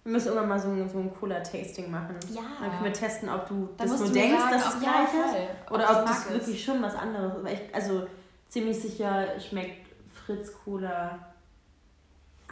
[0.05, 2.16] Wir müssen irgendwann mal so ein, so ein Cola-Tasting machen.
[2.33, 2.40] Ja.
[2.61, 4.81] Dann können wir testen, ob du Dann das nur du denkst, sagen, dass es ob-
[4.81, 5.66] gleich ja, ist.
[5.66, 7.74] voll, Oder ob das wirklich schon was anderes ist.
[7.74, 8.07] Also
[8.48, 9.87] ziemlich sicher schmeckt
[10.26, 11.18] Fritz-Cola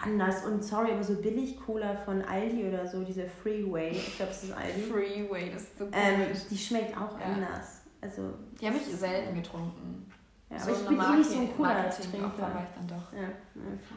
[0.03, 0.45] anders.
[0.45, 4.53] Und sorry, aber so Billig-Cola von Aldi oder so, diese Freeway, ich glaube, es ist
[4.53, 7.27] Aldi, Freeway, das ist so ähm, die schmeckt auch Ja.
[7.27, 7.81] anders.
[8.01, 8.23] Also,
[8.61, 10.11] Die habe ich selten getrunken.
[10.51, 12.39] ja, so aber ich bin eh nicht so ein Cola-Trinker.
[12.39, 13.13] War ich dann doch.
[13.13, 13.29] Ja.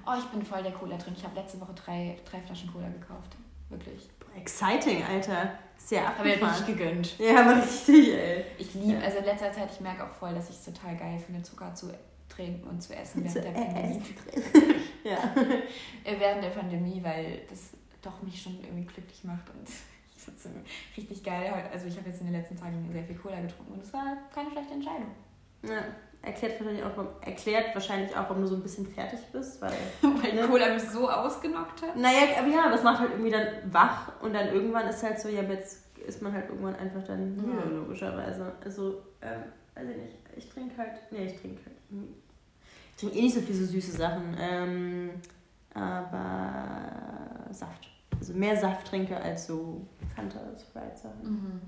[0.05, 1.17] Oh, ich bin voll der Cola-Trinker.
[1.19, 3.37] Ich habe letzte Woche drei, drei Flaschen Cola gekauft.
[3.69, 4.09] Wirklich.
[4.35, 5.51] Exciting, Alter.
[5.77, 6.55] Sehr Habe mir abgefahren.
[6.65, 7.19] richtig gegönnt.
[7.19, 8.45] Ja, aber richtig, ey.
[8.57, 8.99] Ich liebe, Ja.
[9.05, 11.73] also in letzter Zeit, ich merke auch voll, dass ich es total geil finde, Zucker
[11.75, 11.87] zu
[12.35, 14.01] trinken und zu essen während Zu der Pandemie.
[15.03, 15.17] ja.
[16.03, 19.67] Äh, während der Pandemie, weil das doch mich schon irgendwie glücklich macht und
[20.15, 20.49] ich sitze
[20.97, 21.51] richtig geil.
[21.55, 23.93] heute- Also ich habe jetzt in den letzten Tagen sehr viel Cola getrunken und es
[23.93, 25.11] war keine schlechte Entscheidung.
[25.63, 25.83] ja.
[26.25, 29.73] Erklärt wahrscheinlich, auch, warum- erklärt wahrscheinlich auch, warum du so ein bisschen fertig bist, weil.
[30.01, 30.47] Weil Ne?
[30.47, 31.97] Cola mich so ausgenockt hat.
[31.97, 35.27] Naja, aber ja, es macht halt irgendwie dann wach und dann irgendwann ist halt so,
[35.27, 37.69] ja, aber jetzt ist man halt irgendwann einfach dann müde, Ja.
[37.69, 38.53] logischerweise.
[38.63, 39.43] Also, ähm,
[39.75, 40.15] weiß ich nicht.
[40.37, 40.93] Ich trinke halt.
[41.11, 41.75] Nee, ich trinke halt.
[42.95, 44.35] Ich trinke eh nicht so viele so süße Sachen.
[44.39, 45.09] Ähm,
[45.73, 47.89] aber Saft.
[48.19, 51.23] Also mehr Saft trinke als so Fanta, Sprite Sachen.
[51.23, 51.61] Mhm.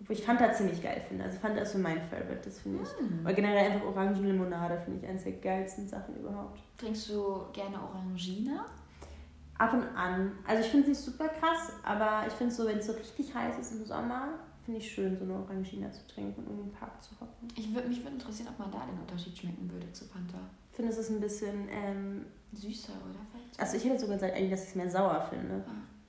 [0.00, 1.24] Obwohl ich Fanta ziemlich geil finde.
[1.24, 2.88] Also Fanta ist so mein Favorite, das finde ich.
[2.98, 3.20] Hm.
[3.24, 6.58] Oder generell einfach Orangenlimonade finde ich eines der geilsten Sachen überhaupt.
[6.76, 8.66] Trinkst du gerne Orangina?
[9.58, 10.32] Ab und an.
[10.44, 13.32] Also ich finde es nicht super krass, aber ich finde so, wenn es so richtig
[13.32, 14.30] heiß ist im Sommer,
[14.64, 17.46] finde ich schön, so eine Orangina zu trinken und im Park zu hocken.
[17.54, 20.38] Ich würd, mich würde interessieren, ob man da den Unterschied schmecken würde zu Fanta.
[20.72, 23.18] Finde, es ist ein bisschen, ähm, Süßer, oder?
[23.32, 23.60] Vielleicht?
[23.60, 25.64] also ich hätte sogar gesagt eigentlich, dass ich es mehr sauer finde.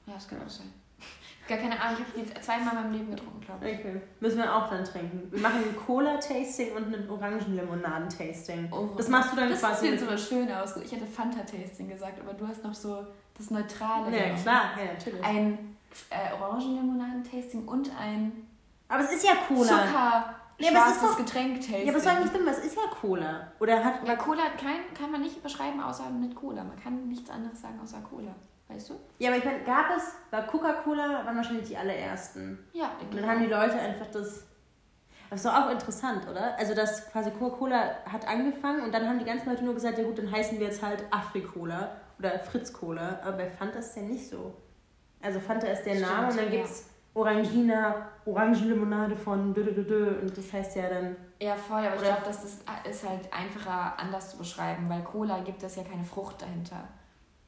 [0.08, 0.71] Ja, das kann auch sein.
[1.47, 3.80] Gar keine Ahnung, ich habe die zweimal in meinem Leben getrunken, glaube ich.
[3.80, 4.02] Okay.
[4.21, 5.30] Müssen wir auch dann trinken.
[5.32, 8.69] Wir machen ein Cola-Tasting und ein Orangenlimonaden-Tasting.
[8.71, 8.89] Oh.
[8.97, 9.89] Das machst du dann Das quasi.
[9.89, 10.76] sieht so schön aus.
[10.78, 13.06] Ich hätte Fanta-Tasting gesagt, aber du hast noch so
[13.38, 14.15] das Neutrale.
[14.15, 15.23] ja, klar, ja, natürlich.
[15.23, 15.76] Ein
[16.10, 18.32] äh, Orangenlimonaden-Tasting und ein
[18.88, 19.67] Aber es ist ja Cola.
[19.67, 20.36] Zucker.
[20.63, 21.84] Ja, aber es ist schwarzes doch- Getränk-Tasting.
[21.86, 23.52] Ja, aber es war nicht dumm, es ist ja Cola.
[23.60, 24.02] Oder hat.
[24.02, 26.63] Aber Cola kein, kann man nicht beschreiben außer mit Cola.
[26.63, 28.34] Man kann nichts anderes sagen außer Cola.
[28.69, 28.93] Weißt du?
[29.19, 32.65] Ja, aber ich meine, gab es, war Coca-Cola, waren wahrscheinlich die allerersten.
[32.73, 33.47] Ja, Und dann haben die.
[33.47, 34.45] Leute einfach das.
[35.30, 36.58] Das ist doch auch interessant, oder?
[36.58, 40.04] Also, dass quasi Coca-Cola hat angefangen und dann haben die ganzen Leute nur gesagt, ja
[40.04, 43.19] gut, dann heißen wir jetzt halt Afri-Cola oder Fritz-Cola.
[43.23, 44.54] Aber bei Fanta ist der nicht so.
[45.21, 46.52] Also, Fanta ist der Stimmt, Name und dann ja.
[46.52, 50.19] gibt es Orangina, Orangenlimonade von dö, dö, dö.
[50.21, 51.15] Und das heißt ja dann.
[51.39, 55.39] Ja, voll, aber ich glaube, das ist, ist halt einfacher anders zu beschreiben, weil Cola
[55.41, 56.88] gibt es ja keine Frucht dahinter.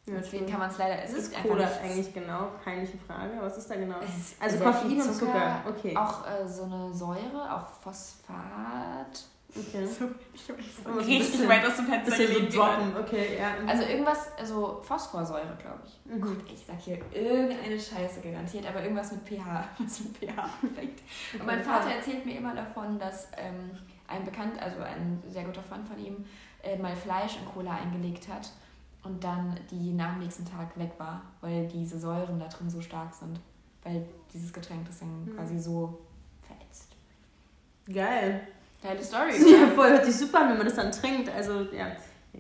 [0.08, 1.04] Deswegen kann man es leider.
[1.04, 2.52] Es ist Cola eigentlich genau?
[2.64, 3.32] Peinliche Frage.
[3.42, 3.98] Was ist da genau?
[4.40, 5.64] Also Koffein und Zucker.
[5.68, 5.98] Okay.
[5.98, 9.26] Auch äh, so eine Säure, auch Phosphat.
[9.58, 9.86] Okay.
[9.88, 12.84] So, ich weiß so ein richtig bisschen- weit aus dem Fenster so gelehnt gerade.
[12.84, 13.54] droppen, okay, ja.
[13.66, 16.12] Also irgendwas, also Phosphorsäure, glaube ich.
[16.12, 16.22] Mhm.
[16.22, 21.00] Gott, ich sag hier irgendeine Scheiße garantiert, aber irgendwas mit pH, was mit pH anfängt.
[21.40, 23.72] Und mein Vater erzählt mir immer davon, dass ähm,
[24.08, 26.26] ein bekannt, also ein sehr guter Freund von ihm,
[26.62, 28.52] äh, mal Fleisch in Cola eingelegt hat
[29.04, 32.82] und dann die nach dem nächsten Tag weg war, weil diese Säuren da drin so
[32.82, 33.40] stark sind.
[33.84, 35.36] Weil dieses Getränk das dann Mhm.
[35.36, 36.02] quasi so
[36.42, 36.96] verätzt.
[37.88, 38.48] Geil.
[38.86, 39.32] Geile Story.
[39.52, 41.30] Ja, voll, hört sich super an, wenn man das dann trinkt.
[41.34, 41.88] Also, ja.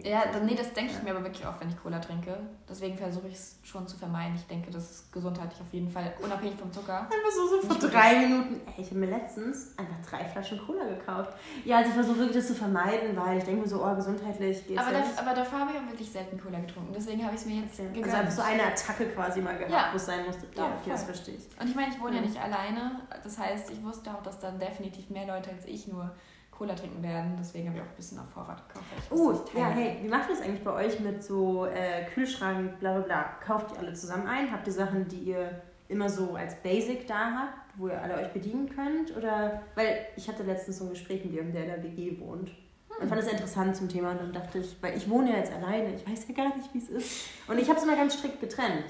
[0.03, 2.35] Ja, nee, das denke ich mir aber wirklich oft, wenn ich Cola trinke.
[2.69, 4.35] Deswegen versuche ich es schon zu vermeiden.
[4.35, 6.99] Ich denke, das ist gesundheitlich auf jeden Fall, unabhängig vom Zucker.
[7.03, 8.59] Einfach so, so vor drei Minuten.
[8.67, 11.31] Ey, ich habe mir letztens einfach drei Flaschen Cola gekauft.
[11.63, 14.67] Ja, also ich versuche wirklich das zu vermeiden, weil ich denke mir so, oh, gesundheitlich
[14.67, 16.91] geht's Aber, ja aber davor habe ich auch wirklich selten Cola getrunken.
[16.93, 18.03] Deswegen habe ich es mir jetzt gegönnt.
[18.03, 19.89] Also einfach so eine Attacke quasi mal gehabt, Ja.
[19.93, 20.45] wo es sein musste.
[20.55, 21.47] Ja, Ja, okay, das verstehe ich.
[21.57, 22.27] Und ich meine, ich wohne ja Mhm.
[22.27, 22.99] nicht alleine.
[23.23, 26.11] Das heißt, ich wusste auch, dass dann definitiv mehr Leute als ich nur
[26.57, 27.35] Cola trinken werden.
[27.39, 28.85] Deswegen habe ich auch ein bisschen auf Vorrat gekauft.
[29.09, 32.79] Oh, ich ja, hey, wie macht ihr das eigentlich bei euch mit so äh, Kühlschrank,
[32.79, 33.23] bla bla bla?
[33.45, 34.51] Kauft ihr alle zusammen ein?
[34.51, 38.31] Habt ihr Sachen, die ihr immer so als Basic da habt, wo ihr alle euch
[38.31, 39.15] bedienen könnt?
[39.15, 42.51] Oder, weil ich hatte letztens so ein Gespräch mit jemandem, der in der WG wohnt.
[42.99, 45.51] Und fand es interessant zum Thema und dann dachte ich, weil ich wohne ja jetzt
[45.51, 47.27] alleine, ich weiß ja gar nicht, wie es ist.
[47.47, 48.85] Und ich habe es immer ganz strikt getrennt.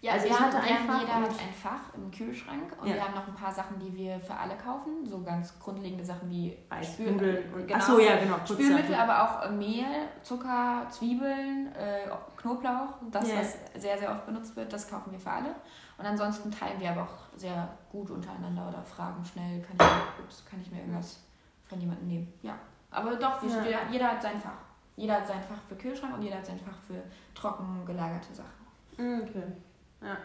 [0.00, 2.94] Ja, Also wir, ich hatte einfach jeder hat ein Fach im Kühlschrank und Ja.
[2.94, 5.04] wir haben noch ein paar Sachen, die wir für alle kaufen.
[5.04, 7.66] So ganz grundlegende Sachen wie Spül- Nudeln und.
[7.66, 7.78] genau.
[7.80, 8.36] Achso, ja, genau.
[8.44, 9.86] Spülmittel, aber auch äh, Mehl,
[10.22, 12.94] Zucker, Zwiebeln, äh, Knoblauch.
[13.10, 13.38] Das, Ja.
[13.40, 15.52] was sehr, sehr oft benutzt wird, das kaufen wir für alle.
[15.98, 20.44] Und ansonsten teilen wir aber auch sehr gut untereinander oder fragen schnell, kann ich, ups,
[20.48, 21.24] kann ich mir irgendwas
[21.68, 22.32] von jemandem nehmen.
[22.42, 22.54] Ja,
[22.92, 23.62] aber doch, wir, Ja.
[23.64, 24.52] jeder, jeder hat sein Fach.
[24.94, 27.02] Jeder hat sein Fach für Kühlschrank und jeder hat sein Fach für
[27.34, 28.48] trocken gelagerte Sachen.
[28.96, 29.42] Mm, Okay.
[30.02, 30.16] Ja.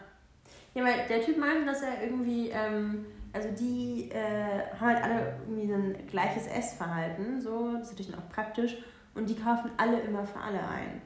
[0.74, 5.36] Ja, weil der Typ meinte, dass er irgendwie, ähm, also die äh, haben halt alle
[5.46, 8.76] irgendwie ein gleiches Essverhalten, so, das ist natürlich dann auch praktisch,
[9.14, 11.00] und die kaufen alle immer für alle ein.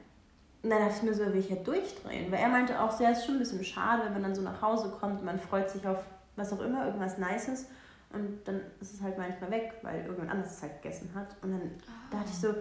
[0.63, 3.03] Und dann dachte ich mir so, will ich ja durchdrehen, weil er meinte auch, so,
[3.03, 5.25] ja, es ist schon ein bisschen schade, wenn man dann so nach Hause kommt und
[5.25, 6.03] man freut sich auf
[6.35, 7.67] was auch immer, irgendwas Nices,
[8.11, 11.35] und dann ist es halt manchmal weg, weil irgendjemand anderes es halt gegessen hat.
[11.43, 11.71] Und dann
[12.09, 12.55] dachte ich so,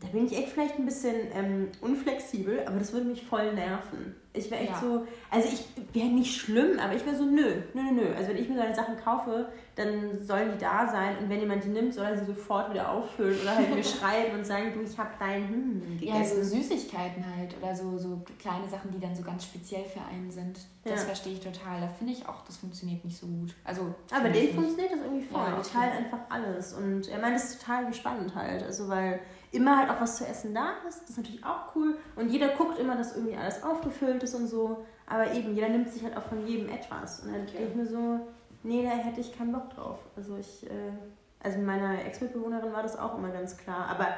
[0.00, 4.14] da bin ich echt vielleicht ein bisschen ähm, unflexibel, aber das würde mich voll nerven.
[4.36, 4.80] Ich wäre echt Ja.
[4.80, 8.14] so, also ich wäre nicht schlimm, aber ich wäre so, nö, nö, nö, nö.
[8.16, 11.64] Also wenn ich mir solche Sachen kaufe, dann sollen die da sein und wenn jemand
[11.64, 14.80] die nimmt, soll er sie sofort wieder auffüllen oder halt mir schreiben und sagen, du,
[14.82, 16.44] ich habe dein Hm Ja, so gegessen.
[16.62, 20.58] Süßigkeiten halt oder so, so kleine Sachen, die dann so ganz speziell für einen sind.
[20.84, 21.06] Das Ja.
[21.06, 21.80] verstehe ich total.
[21.80, 23.54] Da finde ich auch, das funktioniert nicht so gut.
[23.64, 24.54] Also, aber nicht.
[24.54, 25.40] funktioniert das irgendwie voll.
[25.40, 25.68] Ja, die okay.
[25.72, 26.72] teilen einfach alles.
[26.74, 28.62] Und er meint, das ist total gespannt halt.
[28.62, 29.20] Also weil
[29.52, 31.02] immer halt auch was zu essen da ist.
[31.02, 31.96] Das ist natürlich auch cool.
[32.16, 34.84] Und jeder guckt immer, dass irgendwie alles aufgefüllt ist und so.
[35.06, 37.20] Aber eben, jeder nimmt sich halt auch von jedem etwas.
[37.20, 37.52] Und dann Okay.
[37.58, 38.20] denke ich mir so,
[38.62, 39.98] nee, da hätte ich keinen Bock drauf.
[40.16, 40.92] Also ich, äh,
[41.40, 43.86] also mit meiner Ex-Mitbewohnerin war das auch immer ganz klar.
[43.88, 44.08] Aber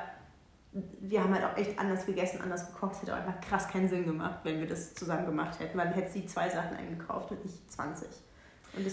[0.73, 2.93] wir haben halt auch echt anders gegessen, anders gekocht.
[2.95, 5.77] Es hätte auch einfach krass keinen Sinn gemacht, wenn wir das zusammen gemacht hätten.
[5.77, 8.09] Weil dann hätte sie zwei Sachen eingekauft und ich 20.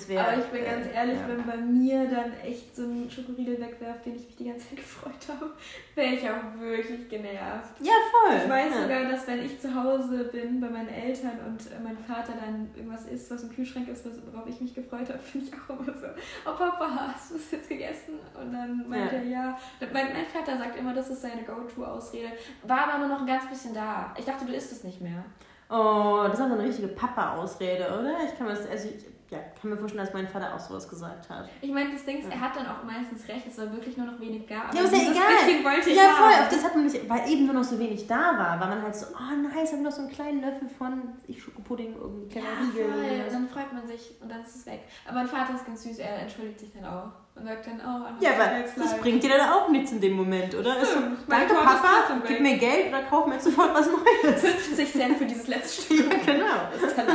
[0.08, 0.28] Wäre.
[0.28, 1.28] Aber ich bin ganz äh, ehrlich, ja.
[1.28, 4.78] wenn bei mir dann echt so ein Schokoriegel wegwerft, den ich mich die ganze Zeit
[4.84, 5.52] gefreut habe,
[5.94, 7.76] wäre ich auch wirklich genervt.
[7.82, 8.38] Ja, voll.
[8.44, 8.82] Ich weiß ja.
[8.82, 12.70] sogar, dass wenn ich zu Hause bin bei meinen Eltern und äh, mein Vater dann
[12.76, 15.94] irgendwas isst, was im Kühlschrank ist, worauf ich mich gefreut habe, finde ich auch immer
[15.94, 16.08] so,
[16.46, 18.20] oh Papa, hast du das jetzt gegessen?
[18.34, 19.18] Und dann meint Ja.
[19.20, 19.58] er ja.
[19.94, 22.30] Mein, mein Vater sagt immer, das ist seine Go-To-Ausrede.
[22.64, 24.14] War aber nur noch ein ganz bisschen da.
[24.18, 25.24] Ich dachte, du isst es nicht mehr.
[25.70, 28.18] Oh, das ist auch so eine richtige Papa-Ausrede, oder?
[28.26, 30.88] Ich kann mir das, also ich ja, kann mir vorstellen, dass mein Vater auch sowas
[30.88, 31.50] gesagt hat.
[31.62, 32.32] Ich meine, das Ding ist, Ja.
[32.36, 34.56] er hat dann auch meistens recht, es war wirklich nur noch wenig da.
[34.56, 35.64] Ja, aber ist ja egal.
[35.64, 36.48] wollte Ja, voll, haben.
[36.50, 38.96] das hat man nicht, weil eben nur noch so wenig da war, war man halt
[38.96, 42.50] so, oh nice, haben wir noch so einen kleinen Löffel von ich Schokopudding, irgendein Ja,
[42.62, 42.92] Riegel.
[42.92, 43.26] voll.
[43.28, 44.82] Und dann freut man sich und dann ist es weg.
[45.06, 48.24] Aber mein Vater ist ganz süß, er entschuldigt sich dann auch und sagt dann, oh,
[48.24, 50.78] Ja, aber das bringt dir dann auch nichts in dem Moment, oder?
[50.80, 54.42] Ist so, danke Papa, gib mir Geld oder kauf mir jetzt sofort was Neues.
[54.42, 56.10] 50 Cent für dieses letzte Stück.
[56.12, 56.86] ja, genau.
[56.88, 57.14] Ist dann da.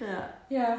[0.00, 0.28] Ja.
[0.48, 0.76] Ja.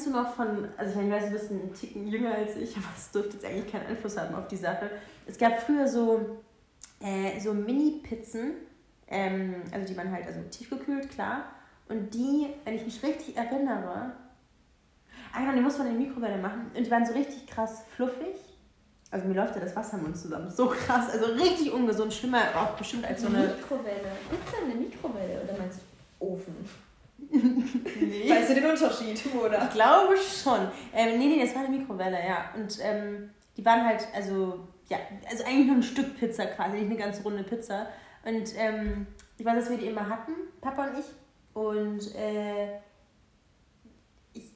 [0.00, 2.86] Kennst du noch von, also ich weiß, du bist ein Ticken jünger als ich, aber
[2.96, 4.90] es dürfte jetzt eigentlich keinen Einfluss haben auf die Sache.
[5.26, 6.38] Es gab früher so,
[7.00, 8.52] äh, so Mini-Pizzen,
[9.08, 11.52] ähm, also die waren halt also tiefgekühlt, klar.
[11.90, 14.14] Und die, wenn ich mich richtig erinnere,
[15.34, 16.70] ah genau, die muss man in die Mikrowelle machen.
[16.74, 18.36] Und die waren so richtig krass fluffig.
[19.10, 20.48] Also mir läuft ja das Wasser im Mund zusammen.
[20.48, 23.48] So krass, also richtig ungesund, schlimmer auch bestimmt als so eine...
[23.48, 24.12] Mikrowelle.
[24.30, 26.54] Gibt's denn eine Mikrowelle oder meinst du Ofen?
[27.30, 28.28] Nee.
[28.28, 29.62] Weißt du den Unterschied, oder?
[29.64, 30.68] Ich glaube schon.
[30.92, 32.50] Ähm, nee, nee, das war eine Mikrowelle, ja.
[32.54, 34.98] Und ähm, die waren halt, also, ja,
[35.30, 37.86] also eigentlich nur ein Stück Pizza quasi, nicht eine ganz runde Pizza.
[38.24, 39.06] Und ähm,
[39.38, 41.06] ich weiß, dass wir die immer hatten, Papa und ich.
[41.54, 42.78] Und äh,
[44.32, 44.50] ich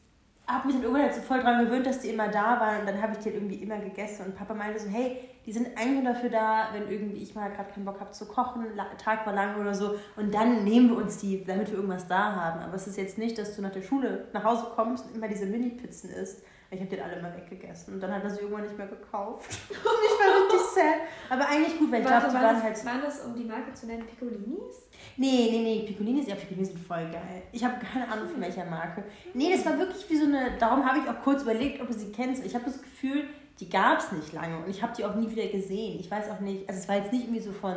[0.46, 2.80] habe mich dann irgendwann halt so voll dran gewöhnt, dass die immer da waren.
[2.80, 4.26] Und dann habe ich die halt irgendwie immer gegessen.
[4.26, 7.50] Und Papa meinte so, hey, die sind eigentlich nur dafür da, wenn irgendwie ich mal
[7.50, 8.64] gerade keinen Bock habe zu kochen,
[9.02, 12.34] Tag war lang oder so, und dann nehmen wir uns die, damit wir irgendwas da
[12.34, 12.60] haben.
[12.60, 15.28] Aber es ist jetzt nicht, dass du nach der Schule nach Hause kommst und immer
[15.28, 16.42] diese Mini-Pizzen isst.
[16.70, 19.48] Ich habe den alle immer weggegessen und dann hat er sie irgendwann nicht mehr gekauft.
[19.70, 21.00] und ich war richtig sad.
[21.30, 22.84] Aber eigentlich gut, weil ich glaube, die waren halt.
[22.84, 24.88] Waren das, um die Marke zu nennen, Piccolinis?
[25.16, 27.42] Nee, nee, nee, Piccolinis, ja, Piccolinis sind voll geil.
[27.52, 29.04] Ich habe keine Ahnung von welcher Marke.
[29.34, 31.94] Nee, das war wirklich wie so eine, darum habe ich auch kurz überlegt, ob du
[31.94, 32.44] sie kennst.
[32.44, 33.24] Ich habe das Gefühl,
[33.60, 36.00] die gab es nicht lange und ich habe die auch nie wieder gesehen.
[36.00, 37.76] Ich weiß auch nicht, also es war jetzt nicht irgendwie so von,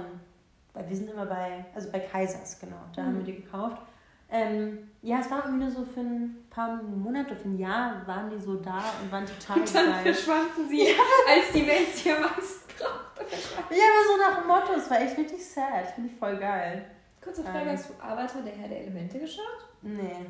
[0.74, 3.06] weil wir sind immer bei, also bei Kaisers, genau, da mhm.
[3.06, 3.82] haben wir die gekauft.
[4.30, 8.30] Ähm, ja, es war irgendwie nur so für ein paar Monate, für ein Jahr waren
[8.30, 10.14] die so da und waren total und dann geil.
[10.14, 10.96] verschwanden sie, ja.
[11.30, 13.36] als die Welt sie am meisten brauchte.
[13.70, 16.86] Ja, aber so nach dem Motto, es war echt richtig sad, finde ich voll geil.
[17.22, 19.70] Kurze Frage, ähm, hast du Avatar, der Herr der Elemente geschaut?
[19.82, 20.26] Nee.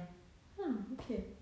[0.58, 1.37] Hm, okay.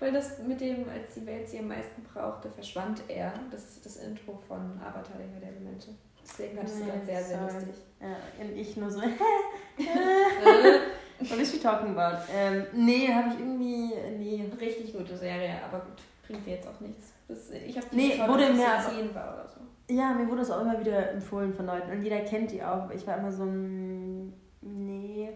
[0.00, 3.32] Weil das mit dem, als die Welt sie am meisten brauchte, verschwand er.
[3.50, 5.88] Das ist das Intro von Avatar, der Elemente.
[6.22, 7.74] Deswegen fand ich es gerade sehr, sehr lustig.
[8.00, 9.00] Ja, und ich nur so,
[11.20, 12.22] What is she talking about?
[12.32, 14.48] Ähm, nee, habe ich irgendwie, nee.
[14.60, 17.12] Richtig gute Serie, aber gut, bringt dir jetzt auch nichts.
[17.26, 19.60] Das, ich habe die nee, geschaut, wurde mir 10 war oder so.
[19.92, 22.88] Ja, mir wurde es auch immer wieder empfohlen von Leuten und jeder kennt die auch.
[22.90, 25.30] Ich war immer so ein, nee,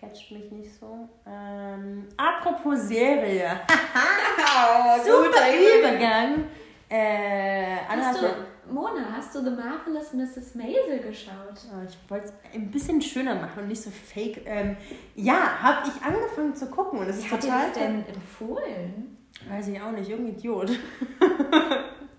[0.00, 1.08] catcht mich nicht so.
[1.26, 3.60] Ähm, apropos Serie.
[3.68, 6.44] oh, Super Übergang.
[6.88, 8.26] Äh, hast du,
[8.72, 10.54] Mona, hast du The Marvelous Mrs.
[10.56, 11.54] Maisel geschaut?
[11.72, 14.42] Oh, ich wollte es ein bisschen schöner machen und nicht so fake.
[14.44, 14.76] Ähm,
[15.14, 17.50] ja, habe ich angefangen zu gucken und es ist total.
[17.50, 19.16] Hat dir das denn empfohlen?
[19.48, 20.70] Weiß ich auch nicht, irgendein Idiot.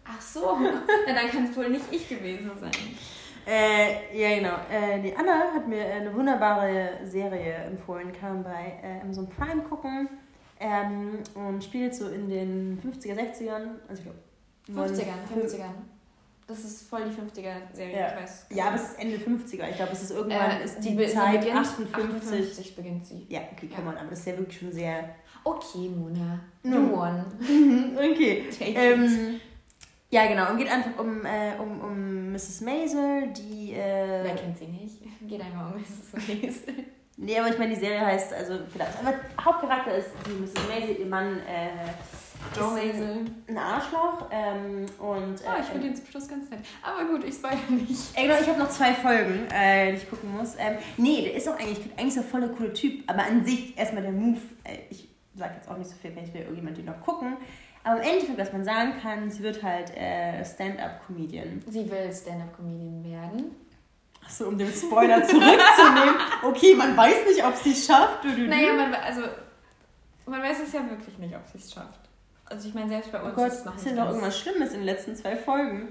[0.06, 0.40] Ach so,
[1.08, 2.72] ja, dann kann es wohl nicht ich gewesen sein.
[3.48, 4.56] Äh, ja, genau.
[4.72, 10.10] Äh, die Anna hat mir eine wunderbare Serie empfohlen, kann bei äh, Amazon Prime gucken
[10.60, 13.80] ähm, und spielt so in den 50er, 60ern.
[13.88, 14.04] Also
[14.68, 15.74] ich glaube, 50ern, 50ern.
[16.48, 18.08] Das ist voll die 50er-Serie, ja.
[18.10, 18.46] ich weiß.
[18.50, 19.70] Ja, aber es ist Ende 50er.
[19.70, 21.96] Ich glaube, es ist irgendwann äh, ist die, die Zeit beginnt, 58.
[21.96, 23.26] 58 beginnt sie.
[23.30, 23.92] Ja, okay, komm ja.
[23.92, 25.16] on, aber das ist ja wirklich schon sehr.
[25.44, 26.40] Okay, Mona.
[26.64, 27.02] No.
[27.02, 27.26] one.
[27.98, 28.44] okay.
[30.12, 30.52] Ja, genau.
[30.52, 32.62] Und geht einfach um, äh, um, um Mrs.
[32.62, 33.72] Maisel, die.
[33.72, 34.98] Äh, Wer kennt sie nicht?
[35.22, 36.28] Geht einfach um Mrs.
[36.28, 36.86] Maisel.
[37.16, 39.00] nee, aber ich meine, die Serie heißt, also vielleicht.
[39.00, 40.68] Aber Hauptcharakter ist die Mrs.
[40.68, 41.40] Maisel, ihr Mann.
[41.40, 41.92] Äh,
[42.58, 43.26] Joe Maisel.
[43.48, 44.28] Ein Arschloch.
[44.32, 46.60] Ähm, und, äh, oh, ich finde ihn zum Schluss ganz nett.
[46.84, 48.18] Aber gut, ich spoilere nicht.
[48.18, 50.56] Äh, genau, ich habe noch zwei Folgen, äh, die ich gucken muss.
[50.58, 53.04] Ähm, nee, der ist auch eigentlich, eigentlich so voller cooler Typ.
[53.08, 54.42] Aber an sich erstmal der Move.
[54.66, 57.38] Äh, ich sage jetzt auch nicht so viel, wenn ich will irgendjemand den noch gucken.
[57.84, 61.64] Aber im Endeffekt, was man sagen kann, sie wird halt äh, Stand-up-Comedian.
[61.68, 63.56] Sie will Stand-up-Comedian werden.
[64.24, 66.16] Achso, um den Spoiler zurückzunehmen.
[66.44, 68.24] Okay, man weiß nicht, ob sie es schafft.
[68.24, 69.22] Du, du, naja, man, also,
[70.26, 72.00] man weiß es ja wirklich nicht, ob sie es schafft.
[72.46, 73.86] Also ich meine, selbst bei uns oh Gott, ist es noch nicht.
[73.86, 75.90] Ist denn noch irgendwas Schlimmes in den letzten zwei Folgen?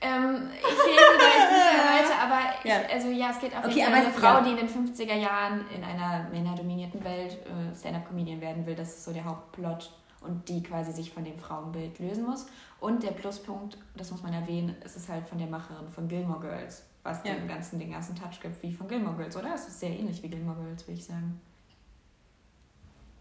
[0.00, 2.76] Ähm, ich rede da jetzt nicht mehr weiter, aber ich, ja.
[2.92, 4.40] also ja, es geht auf jeden okay, Fall um eine Frau, ja.
[4.40, 8.74] die in den 50er Jahren in einer männerdominierten Welt äh, Stand-up-Comedian werden will.
[8.74, 9.90] Das ist so der Hauptplot
[10.24, 12.46] und die quasi sich von dem Frauenbild lösen muss.
[12.80, 16.40] Und der Pluspunkt, das muss man erwähnen, ist es halt von der Macherin von Gilmore
[16.40, 17.34] Girls, was ja.
[17.34, 19.54] dem ganzen den ganzen Touch gibt wie von Gilmore Girls, oder?
[19.54, 21.40] Es ist sehr ähnlich wie Gilmore Girls, würde ich sagen.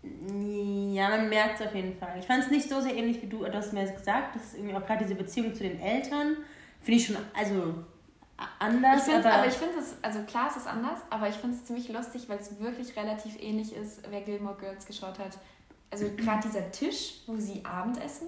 [0.03, 2.17] Ja, man merkt es auf jeden Fall.
[2.19, 4.55] Ich fand es nicht so sehr ähnlich wie du, du hast mir gesagt, das ist
[4.55, 6.37] irgendwie auch gerade diese Beziehung zu den Eltern,
[6.81, 7.75] finde ich schon, also
[8.59, 9.07] anders.
[9.07, 11.65] Ich aber, aber ich finde es, also klar, es ist anders, aber ich finde es
[11.65, 15.37] ziemlich lustig, weil es wirklich relativ ähnlich ist, wer Gilmore Girls geschaut hat,
[15.91, 18.27] also gerade dieser Tisch, wo sie Abendessen,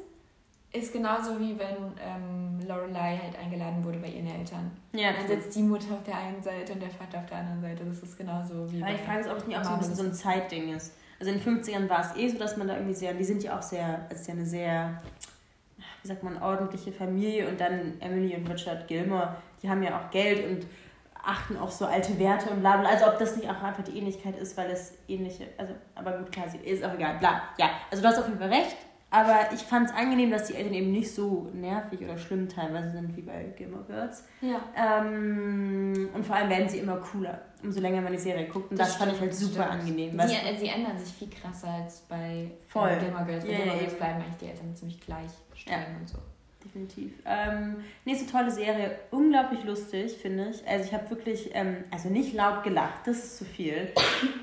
[0.74, 4.72] ist genauso wie wenn ähm, Lorelei halt eingeladen wurde bei ihren Eltern.
[4.94, 7.62] Ja, dann sitzt die Mutter auf der einen Seite und der Vater auf der anderen
[7.62, 7.86] Seite.
[7.86, 8.82] Das ist genauso wie.
[8.82, 10.94] Aber ich frage mich, ob es nicht auch so ein bisschen so ein Zeitding ist.
[11.20, 13.44] Also in den 50ern war es eh so, dass man da irgendwie sehr, die sind
[13.44, 15.02] ja auch sehr, es ist ja eine sehr,
[16.02, 20.10] wie sagt man, ordentliche Familie und dann Emily und Richard Gilmore, die haben ja auch
[20.10, 20.66] Geld und
[21.24, 22.90] achten auf so alte Werte und bla bla.
[22.90, 26.32] Also ob das nicht auch einfach die Ähnlichkeit ist, weil es ähnliche, also, aber gut,
[26.32, 27.44] klar, ist auch egal, bla.
[27.58, 28.76] Ja, also du hast auf jeden Fall recht,
[29.10, 32.92] aber ich fand es angenehm, dass die Eltern eben nicht so nervig oder schlimm teilweise
[32.92, 34.26] sind wie bei Gilmore Girls.
[34.42, 34.62] Ja.
[34.76, 38.72] Ähm, und vor allem werden sie immer cooler, umso länger man die Serie guckt.
[38.72, 39.82] Und das, das fand ich halt super stimmt.
[39.82, 40.20] angenehm.
[40.28, 42.98] Sie, sie, ändern sich viel krasser als bei Voll.
[43.00, 43.46] Gilmore Girls.
[43.46, 46.00] Bei yeah, Gilmore Girls bleiben eigentlich die Eltern ziemlich gleich streng ja.
[46.00, 46.18] und so
[46.64, 47.12] definitiv.
[47.26, 50.68] Ähm, nächste tolle Serie, unglaublich lustig, finde ich.
[50.68, 53.90] Also ich habe wirklich, ähm, also nicht laut gelacht, das ist zu viel,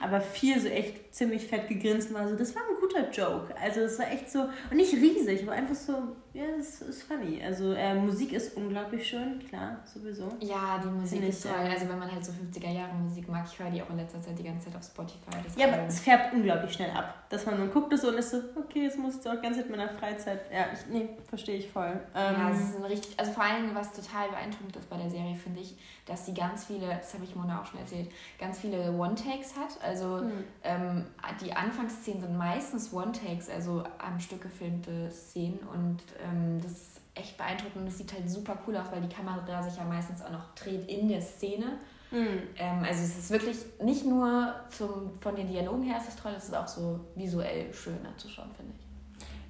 [0.01, 3.55] aber viel so echt ziemlich fett gegrinst und war so, das war ein guter Joke.
[3.57, 7.43] Also es war echt so, und nicht riesig, aber einfach so, ja, das ist funny.
[7.43, 10.29] Also äh, Musik ist unglaublich schön, klar, sowieso.
[10.41, 11.53] Ja, die Musik ist toll.
[11.69, 14.21] Also wenn man halt so 50er Jahre Musik mag, ich höre die auch in letzter
[14.21, 15.43] Zeit die ganze Zeit auf Spotify.
[15.45, 17.25] Das ja, aber es färbt unglaublich schnell ab.
[17.29, 19.65] Dass man, man guckt es so und ist so, okay, jetzt muss ich auch Zeit
[19.65, 20.43] in meiner Freizeit.
[20.53, 21.99] Ja, ich, nee, verstehe ich voll.
[22.15, 25.11] Ähm, ja, es ist ein richtig, also vor allem, was total beeindruckend ist bei der
[25.11, 25.77] Serie, finde ich,
[26.11, 29.83] dass sie ganz viele, das habe ich Mona auch schon erzählt, ganz viele One-Takes hat.
[29.83, 30.45] Also Hm.
[30.65, 31.07] ähm,
[31.41, 37.37] die Anfangsszenen sind meistens One-Takes, also am Stück gefilmte Szenen und ähm, das ist echt
[37.39, 40.31] beeindruckend und es sieht halt super cool aus, weil die Kamera sich ja meistens auch
[40.31, 41.79] noch dreht in der Szene.
[42.11, 42.43] hm.
[42.57, 46.33] Ähm, also es ist wirklich nicht nur zum, von den Dialogen her ist es toll,
[46.37, 48.87] es ist auch so visuell schöner zu schauen, finde ich.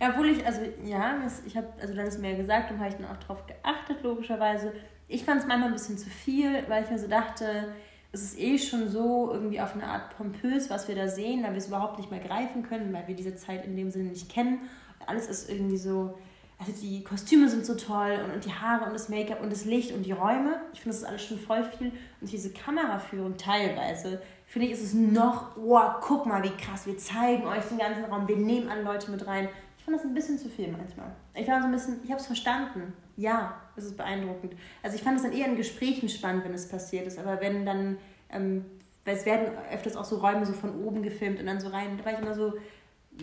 [0.03, 2.79] Ja, obwohl ich, also ja, das, ich habe, also du hast mir ja gesagt und
[2.79, 4.73] habe ich dann auch drauf geachtet, logischerweise.
[5.13, 7.75] Ich fand es manchmal ein bisschen zu viel, weil ich mir so dachte,
[8.13, 11.51] es ist eh schon so irgendwie auf eine Art pompös, was wir da sehen, weil
[11.51, 14.29] wir es überhaupt nicht mehr greifen können, weil wir diese Zeit in dem Sinne nicht
[14.29, 14.61] kennen.
[15.07, 16.17] Alles ist irgendwie so,
[16.59, 19.65] also die Kostüme sind so toll und, und die Haare und das Make-up und das
[19.65, 20.61] Licht und die Räume.
[20.73, 21.91] Ich finde, das ist alles schon voll viel.
[22.21, 26.99] Und diese Kameraführung teilweise, finde ich, ist es noch, wow, guck mal, wie krass, wir
[26.99, 29.49] zeigen euch den ganzen Raum, wir nehmen alle Leute mit rein.
[29.81, 31.11] Ich fand das ein bisschen zu viel manchmal.
[31.35, 32.93] Ich war so ein bisschen, ich habe es verstanden.
[33.17, 34.53] Ja, es ist beeindruckend.
[34.83, 37.19] Also ich fand es dann eher in Gesprächen spannend, wenn es passiert ist.
[37.19, 37.97] Aber wenn dann,
[38.29, 38.67] ähm,
[39.07, 41.97] weil es werden öfters auch so Räume so von oben gefilmt und dann so rein,
[41.97, 42.53] da war ich immer so,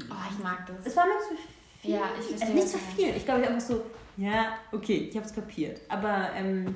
[0.10, 0.84] Oh, ich mag das.
[0.84, 1.36] es war mir zu
[1.80, 1.92] viel.
[1.94, 3.16] Ja, ich verstehe, also nicht zu du viel.
[3.16, 3.84] Ich glaube, ich einfach so,
[4.18, 5.80] ja, okay, ich habe es kapiert.
[5.90, 6.76] Aber ähm,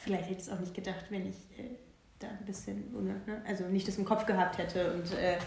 [0.00, 1.76] vielleicht hätte ich es auch nicht gedacht, wenn ich äh,
[2.18, 3.20] da ein bisschen, ne?
[3.46, 5.38] also nicht das im Kopf gehabt hätte und äh,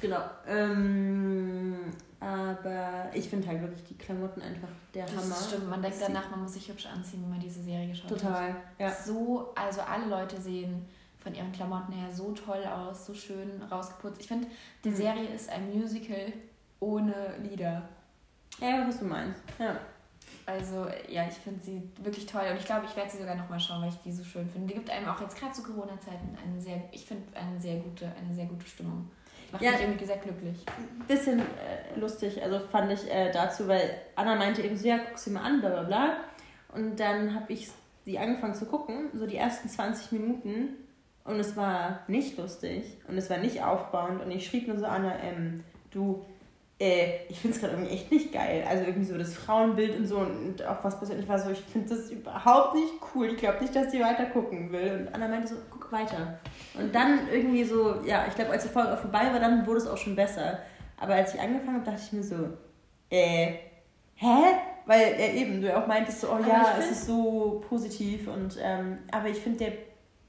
[0.00, 0.22] genau.
[0.46, 5.20] Ähm, aber ich finde halt wirklich die Klamotten einfach der Hammer.
[5.28, 8.10] Das stimmt, man denkt danach, man muss sich hübsch anziehen, wenn man diese Serie geschaut
[8.10, 8.18] hat.
[8.18, 8.90] Total, ja.
[8.92, 10.86] So, also alle Leute sehen
[11.22, 14.20] von ihren Klamotten her so toll aus, so schön rausgeputzt.
[14.20, 14.46] Ich finde,
[14.84, 14.96] die Mhm.
[14.96, 16.32] Serie ist ein Musical
[16.80, 17.88] ohne Lieder.
[18.60, 19.40] Ja, was du meinst.
[19.58, 19.76] Ja.
[20.46, 23.58] Also ja, ich finde sie wirklich toll und ich glaube, ich werde sie sogar nochmal
[23.58, 24.68] schauen, weil ich die so schön finde.
[24.68, 28.06] Die gibt einem auch jetzt gerade zu Corona-Zeiten eine sehr, ich finde eine sehr gute,
[28.06, 29.10] eine sehr gute Stimmung.
[29.54, 29.70] Macht Ja.
[29.72, 30.64] mich irgendwie sehr glücklich.
[31.08, 35.18] bisschen äh, lustig, also fand ich äh, dazu, weil Anna meinte eben so, ja, guck
[35.18, 36.16] sie mal an, bla bla bla.
[36.74, 37.70] Und dann habe ich
[38.04, 40.70] sie angefangen zu gucken, so die ersten 20 Minuten.
[41.24, 44.20] Und es war nicht lustig und es war nicht aufbauend.
[44.22, 46.24] Und ich schrieb nur so, Anna, ähm, du,
[46.84, 48.64] äh, ich finde es gerade irgendwie echt nicht geil.
[48.68, 51.18] Also irgendwie so das Frauenbild und so und auch was passiert.
[51.20, 53.28] Ich war so, ich finde das überhaupt nicht cool.
[53.28, 55.00] Ich glaube nicht, dass sie weiter gucken will.
[55.00, 56.38] Und Anna meinte so, guck weiter.
[56.78, 59.78] Und dann irgendwie so, ja, ich glaube, als die Folge auch vorbei war, dann wurde
[59.78, 60.58] es auch schon besser.
[60.98, 62.36] Aber als ich angefangen habe, dachte ich mir so,
[63.10, 63.54] äh,
[64.16, 64.42] hä?
[64.86, 68.58] Weil er eben, du auch meintest so, oh Aber ja, es ist so positiv und,
[68.62, 69.72] ähm, aber ich finde der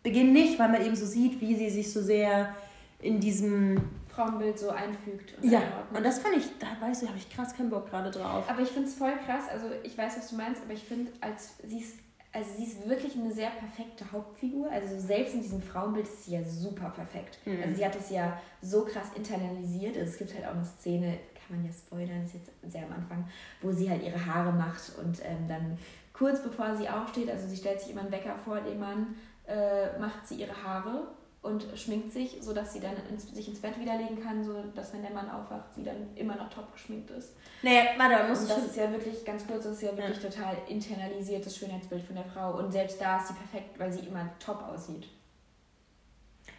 [0.01, 2.55] Beginn nicht, weil man eben so sieht, wie sie sich so sehr
[3.01, 3.81] in diesem,
[4.15, 5.35] Frauenbild so einfügt.
[5.37, 5.97] Und ja, einordnet.
[5.97, 8.45] und das fand ich, da weißt du, habe ich krass keinen Bock gerade drauf.
[8.47, 11.11] Aber ich finde es voll krass, also ich weiß, was du meinst, aber ich finde,
[11.21, 11.99] als sie ist,
[12.31, 14.69] also sie ist wirklich eine sehr perfekte Hauptfigur.
[14.71, 17.39] Also selbst in diesem Frauenbild ist sie ja super perfekt.
[17.45, 17.61] Mhm.
[17.63, 19.97] Also sie hat es ja so krass internalisiert.
[19.97, 22.93] Also es gibt halt auch eine Szene, kann man ja spoilern, ist jetzt sehr am
[22.93, 23.27] Anfang,
[23.61, 25.77] wo sie halt ihre Haare macht und ähm, dann
[26.13, 29.15] kurz bevor sie aufsteht, also sie stellt sich immer einen Wecker vor den Mann,
[29.47, 31.07] äh, macht sie ihre Haare
[31.45, 35.03] und schminkt sich, sodass sie dann ins, sich ins Bett widerlegen kann, so dass wenn
[35.03, 37.33] der Mann aufwacht, sie dann immer noch top geschminkt ist.
[37.61, 40.19] Naja, warte, man muss Und das ist ja wirklich, ganz kurz, das ist ja wirklich
[40.19, 42.57] total internalisiertes Schönheitsbild von der Frau.
[42.57, 45.07] Und selbst da ist sie perfekt, weil sie immer top aussieht.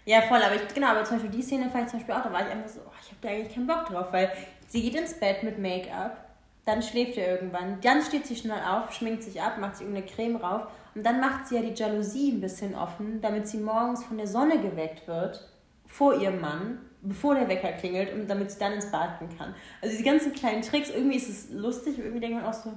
[0.05, 2.23] Ja, voll, aber ich, genau, aber zum Beispiel die Szene fand ich zum Beispiel auch,
[2.23, 4.31] da war ich einfach so, oh, ich habe da eigentlich keinen Bock drauf, weil
[4.69, 6.25] sie geht ins Bett mit Make-up,
[6.65, 10.07] dann schläft er irgendwann, dann steht sie schnell auf, schminkt sich ab, macht sich irgendeine
[10.07, 14.03] Creme rauf und dann macht sie ja die Jalousie ein bisschen offen, damit sie morgens
[14.03, 15.47] von der Sonne geweckt wird,
[15.87, 19.55] vor ihrem Mann, bevor der Wecker klingelt und damit sie dann ins Bad gehen kann.
[19.83, 22.73] Also diese ganzen kleinen Tricks, irgendwie ist es lustig, irgendwie denkt man auch so,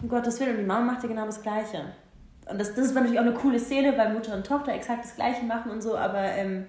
[0.00, 1.86] um Gottes Willen, und die Mama macht ja genau das Gleiche.
[2.48, 5.16] Und das, das war natürlich auch eine coole Szene, weil Mutter und Tochter exakt das
[5.16, 6.66] Gleiche machen und so, aber ähm,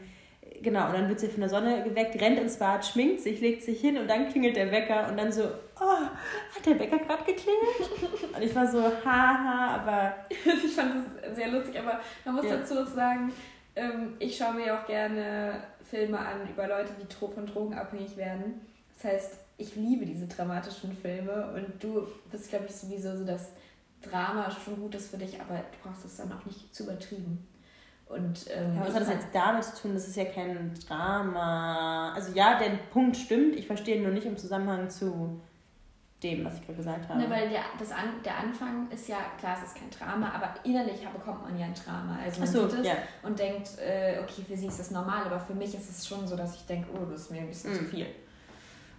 [0.63, 3.61] genau, und dann wird sie von der Sonne geweckt, rennt ins Bad, schminkt sich, legt
[3.61, 5.43] sich hin und dann klingelt der Wecker und dann so,
[5.79, 8.33] oh, hat der Wecker gerade geklingelt?
[8.35, 12.57] Und ich war so, haha, aber ich fand das sehr lustig, aber man muss Ja.
[12.57, 13.31] dazu sagen,
[13.75, 18.61] ähm, ich schaue mir auch gerne Filme an über Leute, die von Drogen abhängig werden.
[18.93, 23.51] Das heißt, ich liebe diese dramatischen Filme und du bist, glaube ich, sowieso so, dass
[24.01, 27.47] Drama schon gut ist für dich, aber du brauchst es dann auch nicht zu übertrieben.
[28.07, 29.93] Und ähm, Ja, was hat das jetzt damit zu tun?
[29.93, 32.13] Das ist ja kein Drama.
[32.13, 33.55] Also ja, der Punkt stimmt.
[33.55, 35.41] Ich verstehe ihn nur nicht im Zusammenhang zu
[36.23, 37.19] dem, was ich gerade gesagt habe.
[37.19, 40.53] Ne, weil der, das An, der Anfang ist ja, klar, es ist kein Drama, aber
[40.63, 42.17] innerlich bekommt man ja ein Drama.
[42.23, 42.93] Also man Achso, sieht es ja.
[43.23, 46.27] und denkt, äh, okay, für sie ist das normal, aber für mich ist es schon
[46.27, 47.77] so, dass ich denke, oh, das ist mir ein bisschen Mhm.
[47.77, 48.07] zu viel.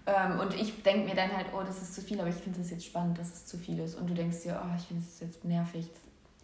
[0.07, 2.61] Ähm, und ich denke mir dann halt, oh, das ist zu viel, aber ich finde
[2.61, 3.97] es jetzt spannend, dass es zu viel ist.
[3.97, 5.91] Und du denkst dir, oh, ich finde es jetzt nervig.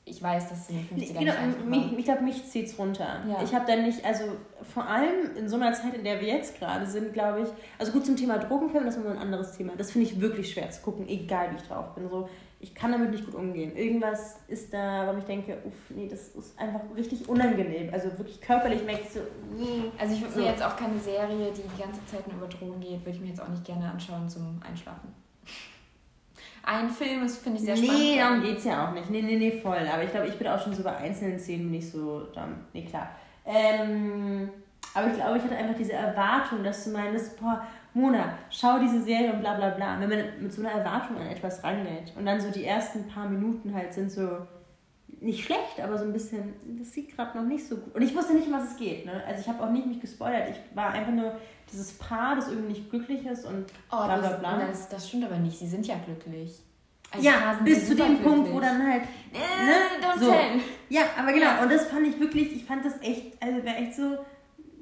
[0.07, 1.33] Ich weiß, dass den 50ern Genau,
[1.67, 3.23] mich, ich glaube, mich zieht es runter.
[3.27, 3.43] Ja.
[3.43, 4.25] Ich habe dann nicht, also
[4.63, 7.49] vor allem in so einer Zeit, in der wir jetzt gerade sind, glaube ich,
[7.79, 9.73] also gut zum Thema Drogenfilm, das ist ein anderes Thema.
[9.77, 12.11] Das finde ich wirklich schwer zu gucken, egal wie ich drauf bin.
[12.11, 12.29] So,
[12.61, 13.75] ich kann damit nicht gut umgehen.
[13.77, 17.89] Irgendwas ist da, warum ich denke, uff, nee, das ist einfach richtig unangenehm.
[17.93, 19.21] Also wirklich körperlich merke ich so,
[19.57, 19.91] nee.
[19.99, 20.41] Also ich würde So.
[20.41, 23.21] mir jetzt auch keine Serie, die die ganze Zeit nur über Drogen geht, würde ich
[23.21, 25.15] mir jetzt auch nicht gerne anschauen zum Einschlafen.
[26.67, 27.99] Ein Film ist, finde ich, sehr spannend.
[27.99, 29.11] Nee, darum geht es ja auch nicht.
[29.11, 29.87] Nee, nee, nee, voll.
[29.93, 32.65] Aber ich glaube, ich bin auch schon so bei einzelnen Szenen nicht so dann.
[32.73, 33.11] Nee, klar.
[33.45, 34.49] Ähm,
[34.95, 39.03] aber ich glaube, ich hatte einfach diese Erwartung, dass du meinst, boah, Mona, schau diese
[39.03, 40.01] Serie und bla bla bla.
[40.01, 43.29] Wenn man mit so einer Erwartung an etwas rangeht und dann so die ersten paar
[43.29, 44.39] Minuten halt sind so
[45.25, 47.95] nicht schlecht, aber so ein bisschen, das sieht gerade noch nicht so gut.
[47.95, 49.07] Und ich wusste nicht, um was es geht.
[49.07, 49.23] Ne?
[49.27, 50.51] Also ich habe auch nicht mich gespoilert.
[50.51, 51.33] Ich war einfach nur
[51.73, 54.59] dieses Paar, das irgendwie nicht glücklich ist und Oh, bla bla das, bla.
[54.67, 55.59] Das, das stimmt aber nicht.
[55.59, 56.61] Sie sind ja glücklich.
[57.11, 58.61] Also ja, bis zu dem Punkt, wo glücklich.
[58.71, 59.03] dann halt
[59.33, 60.31] Äh, don't So.
[60.31, 60.61] tell.
[60.89, 61.63] Ja, aber genau, Ja.
[61.63, 64.19] und das fand ich wirklich, ich fand das echt, also wäre echt so,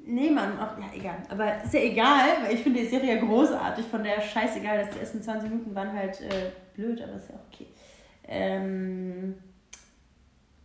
[0.05, 1.17] nee, Mann, auch, ja, egal.
[1.29, 4.89] Aber ist ja egal, weil ich finde die Serie ja großartig, von der scheißegal, dass
[4.89, 7.67] die ersten 20 Minuten waren halt äh, blöd, aber ist ja auch okay.
[8.27, 9.35] Ähm,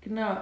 [0.09, 0.37] genau.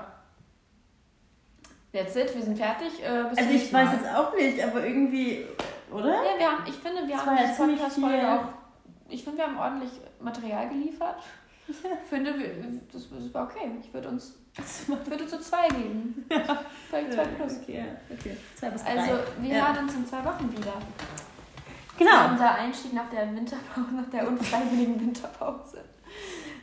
[1.92, 3.02] That's it, wir sind fertig.
[3.02, 5.46] Äh, Also ich weiß jetzt auch nicht, aber irgendwie,
[5.90, 6.08] oder?
[6.08, 8.44] Ja, wir haben, ich finde, wir Das haben ja ziemlich Podcast-Folge auch.
[9.08, 9.90] Ich finde, wir haben ordentlich
[10.20, 11.16] Material geliefert.
[11.68, 11.76] Ich
[12.10, 12.48] finde, wir,
[12.92, 13.70] das, das war okay.
[13.80, 16.26] Ich würde uns, ich würde so zwei geben.
[16.90, 17.56] Vielleicht zwei plus.
[17.62, 18.36] Okay, ja, okay.
[18.56, 18.98] Zwei bis drei.
[18.98, 19.66] Also, wir Ja.
[19.74, 20.72] hören uns in zwei Wochen wieder.
[21.98, 22.28] Genau.
[22.30, 25.82] Unser Einstieg nach der Winterpause, nach der unfreiwilligen Winterpause.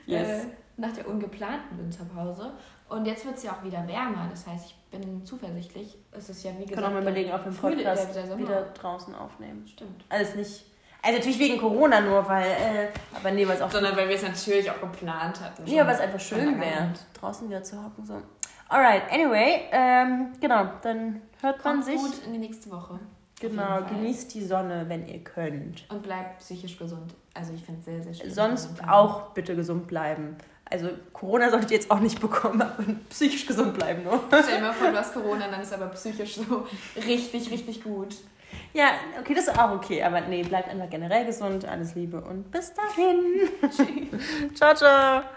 [0.06, 0.44] Yes.
[0.46, 0.48] Äh,
[0.78, 2.52] nach der ungeplanten Winterpause.
[2.90, 4.28] Und jetzt wird es ja auch wieder wärmer.
[4.30, 5.98] Das heißt, ich bin zuversichtlich.
[6.12, 6.76] Es ist ja wie gesagt.
[6.76, 9.66] kann auch mal überlegen, ob wir den Frühling- Podcast wieder draußen aufnehmen.
[9.68, 10.06] Stimmt.
[10.10, 10.66] Alles nicht.
[11.02, 14.16] Also natürlich wegen Corona nur, weil, äh, aber nee, weil es auch Sondern weil wir
[14.16, 15.68] es natürlich auch geplant hatten.
[15.68, 18.06] Ja, weil es einfach schön wäre, draußen wieder zu hocken.
[18.06, 18.22] So.
[18.70, 21.96] Alright, anyway, ähm, genau, dann hört man Kommt sich.
[21.98, 23.00] gut in die nächste Woche.
[23.42, 25.84] Genau, genießt die Sonne, wenn ihr könnt.
[25.92, 27.14] Und bleibt psychisch gesund.
[27.34, 28.32] Also ich finde es sehr, sehr schön.
[28.32, 30.38] Sonst auch bitte gesund bleiben.
[30.74, 34.24] Also Corona solltet ihr jetzt auch nicht bekommen, aber psychisch gesund bleiben nur.
[34.28, 38.16] Stell dir mal vor, du hast Corona, dann ist aber psychisch so richtig, richtig gut.
[38.74, 41.66] Ja, okay, das ist auch okay, aber nee, bleibt einfach generell gesund.
[41.66, 43.50] Alles Liebe und bis dahin.
[44.56, 45.24] ciao, ciao.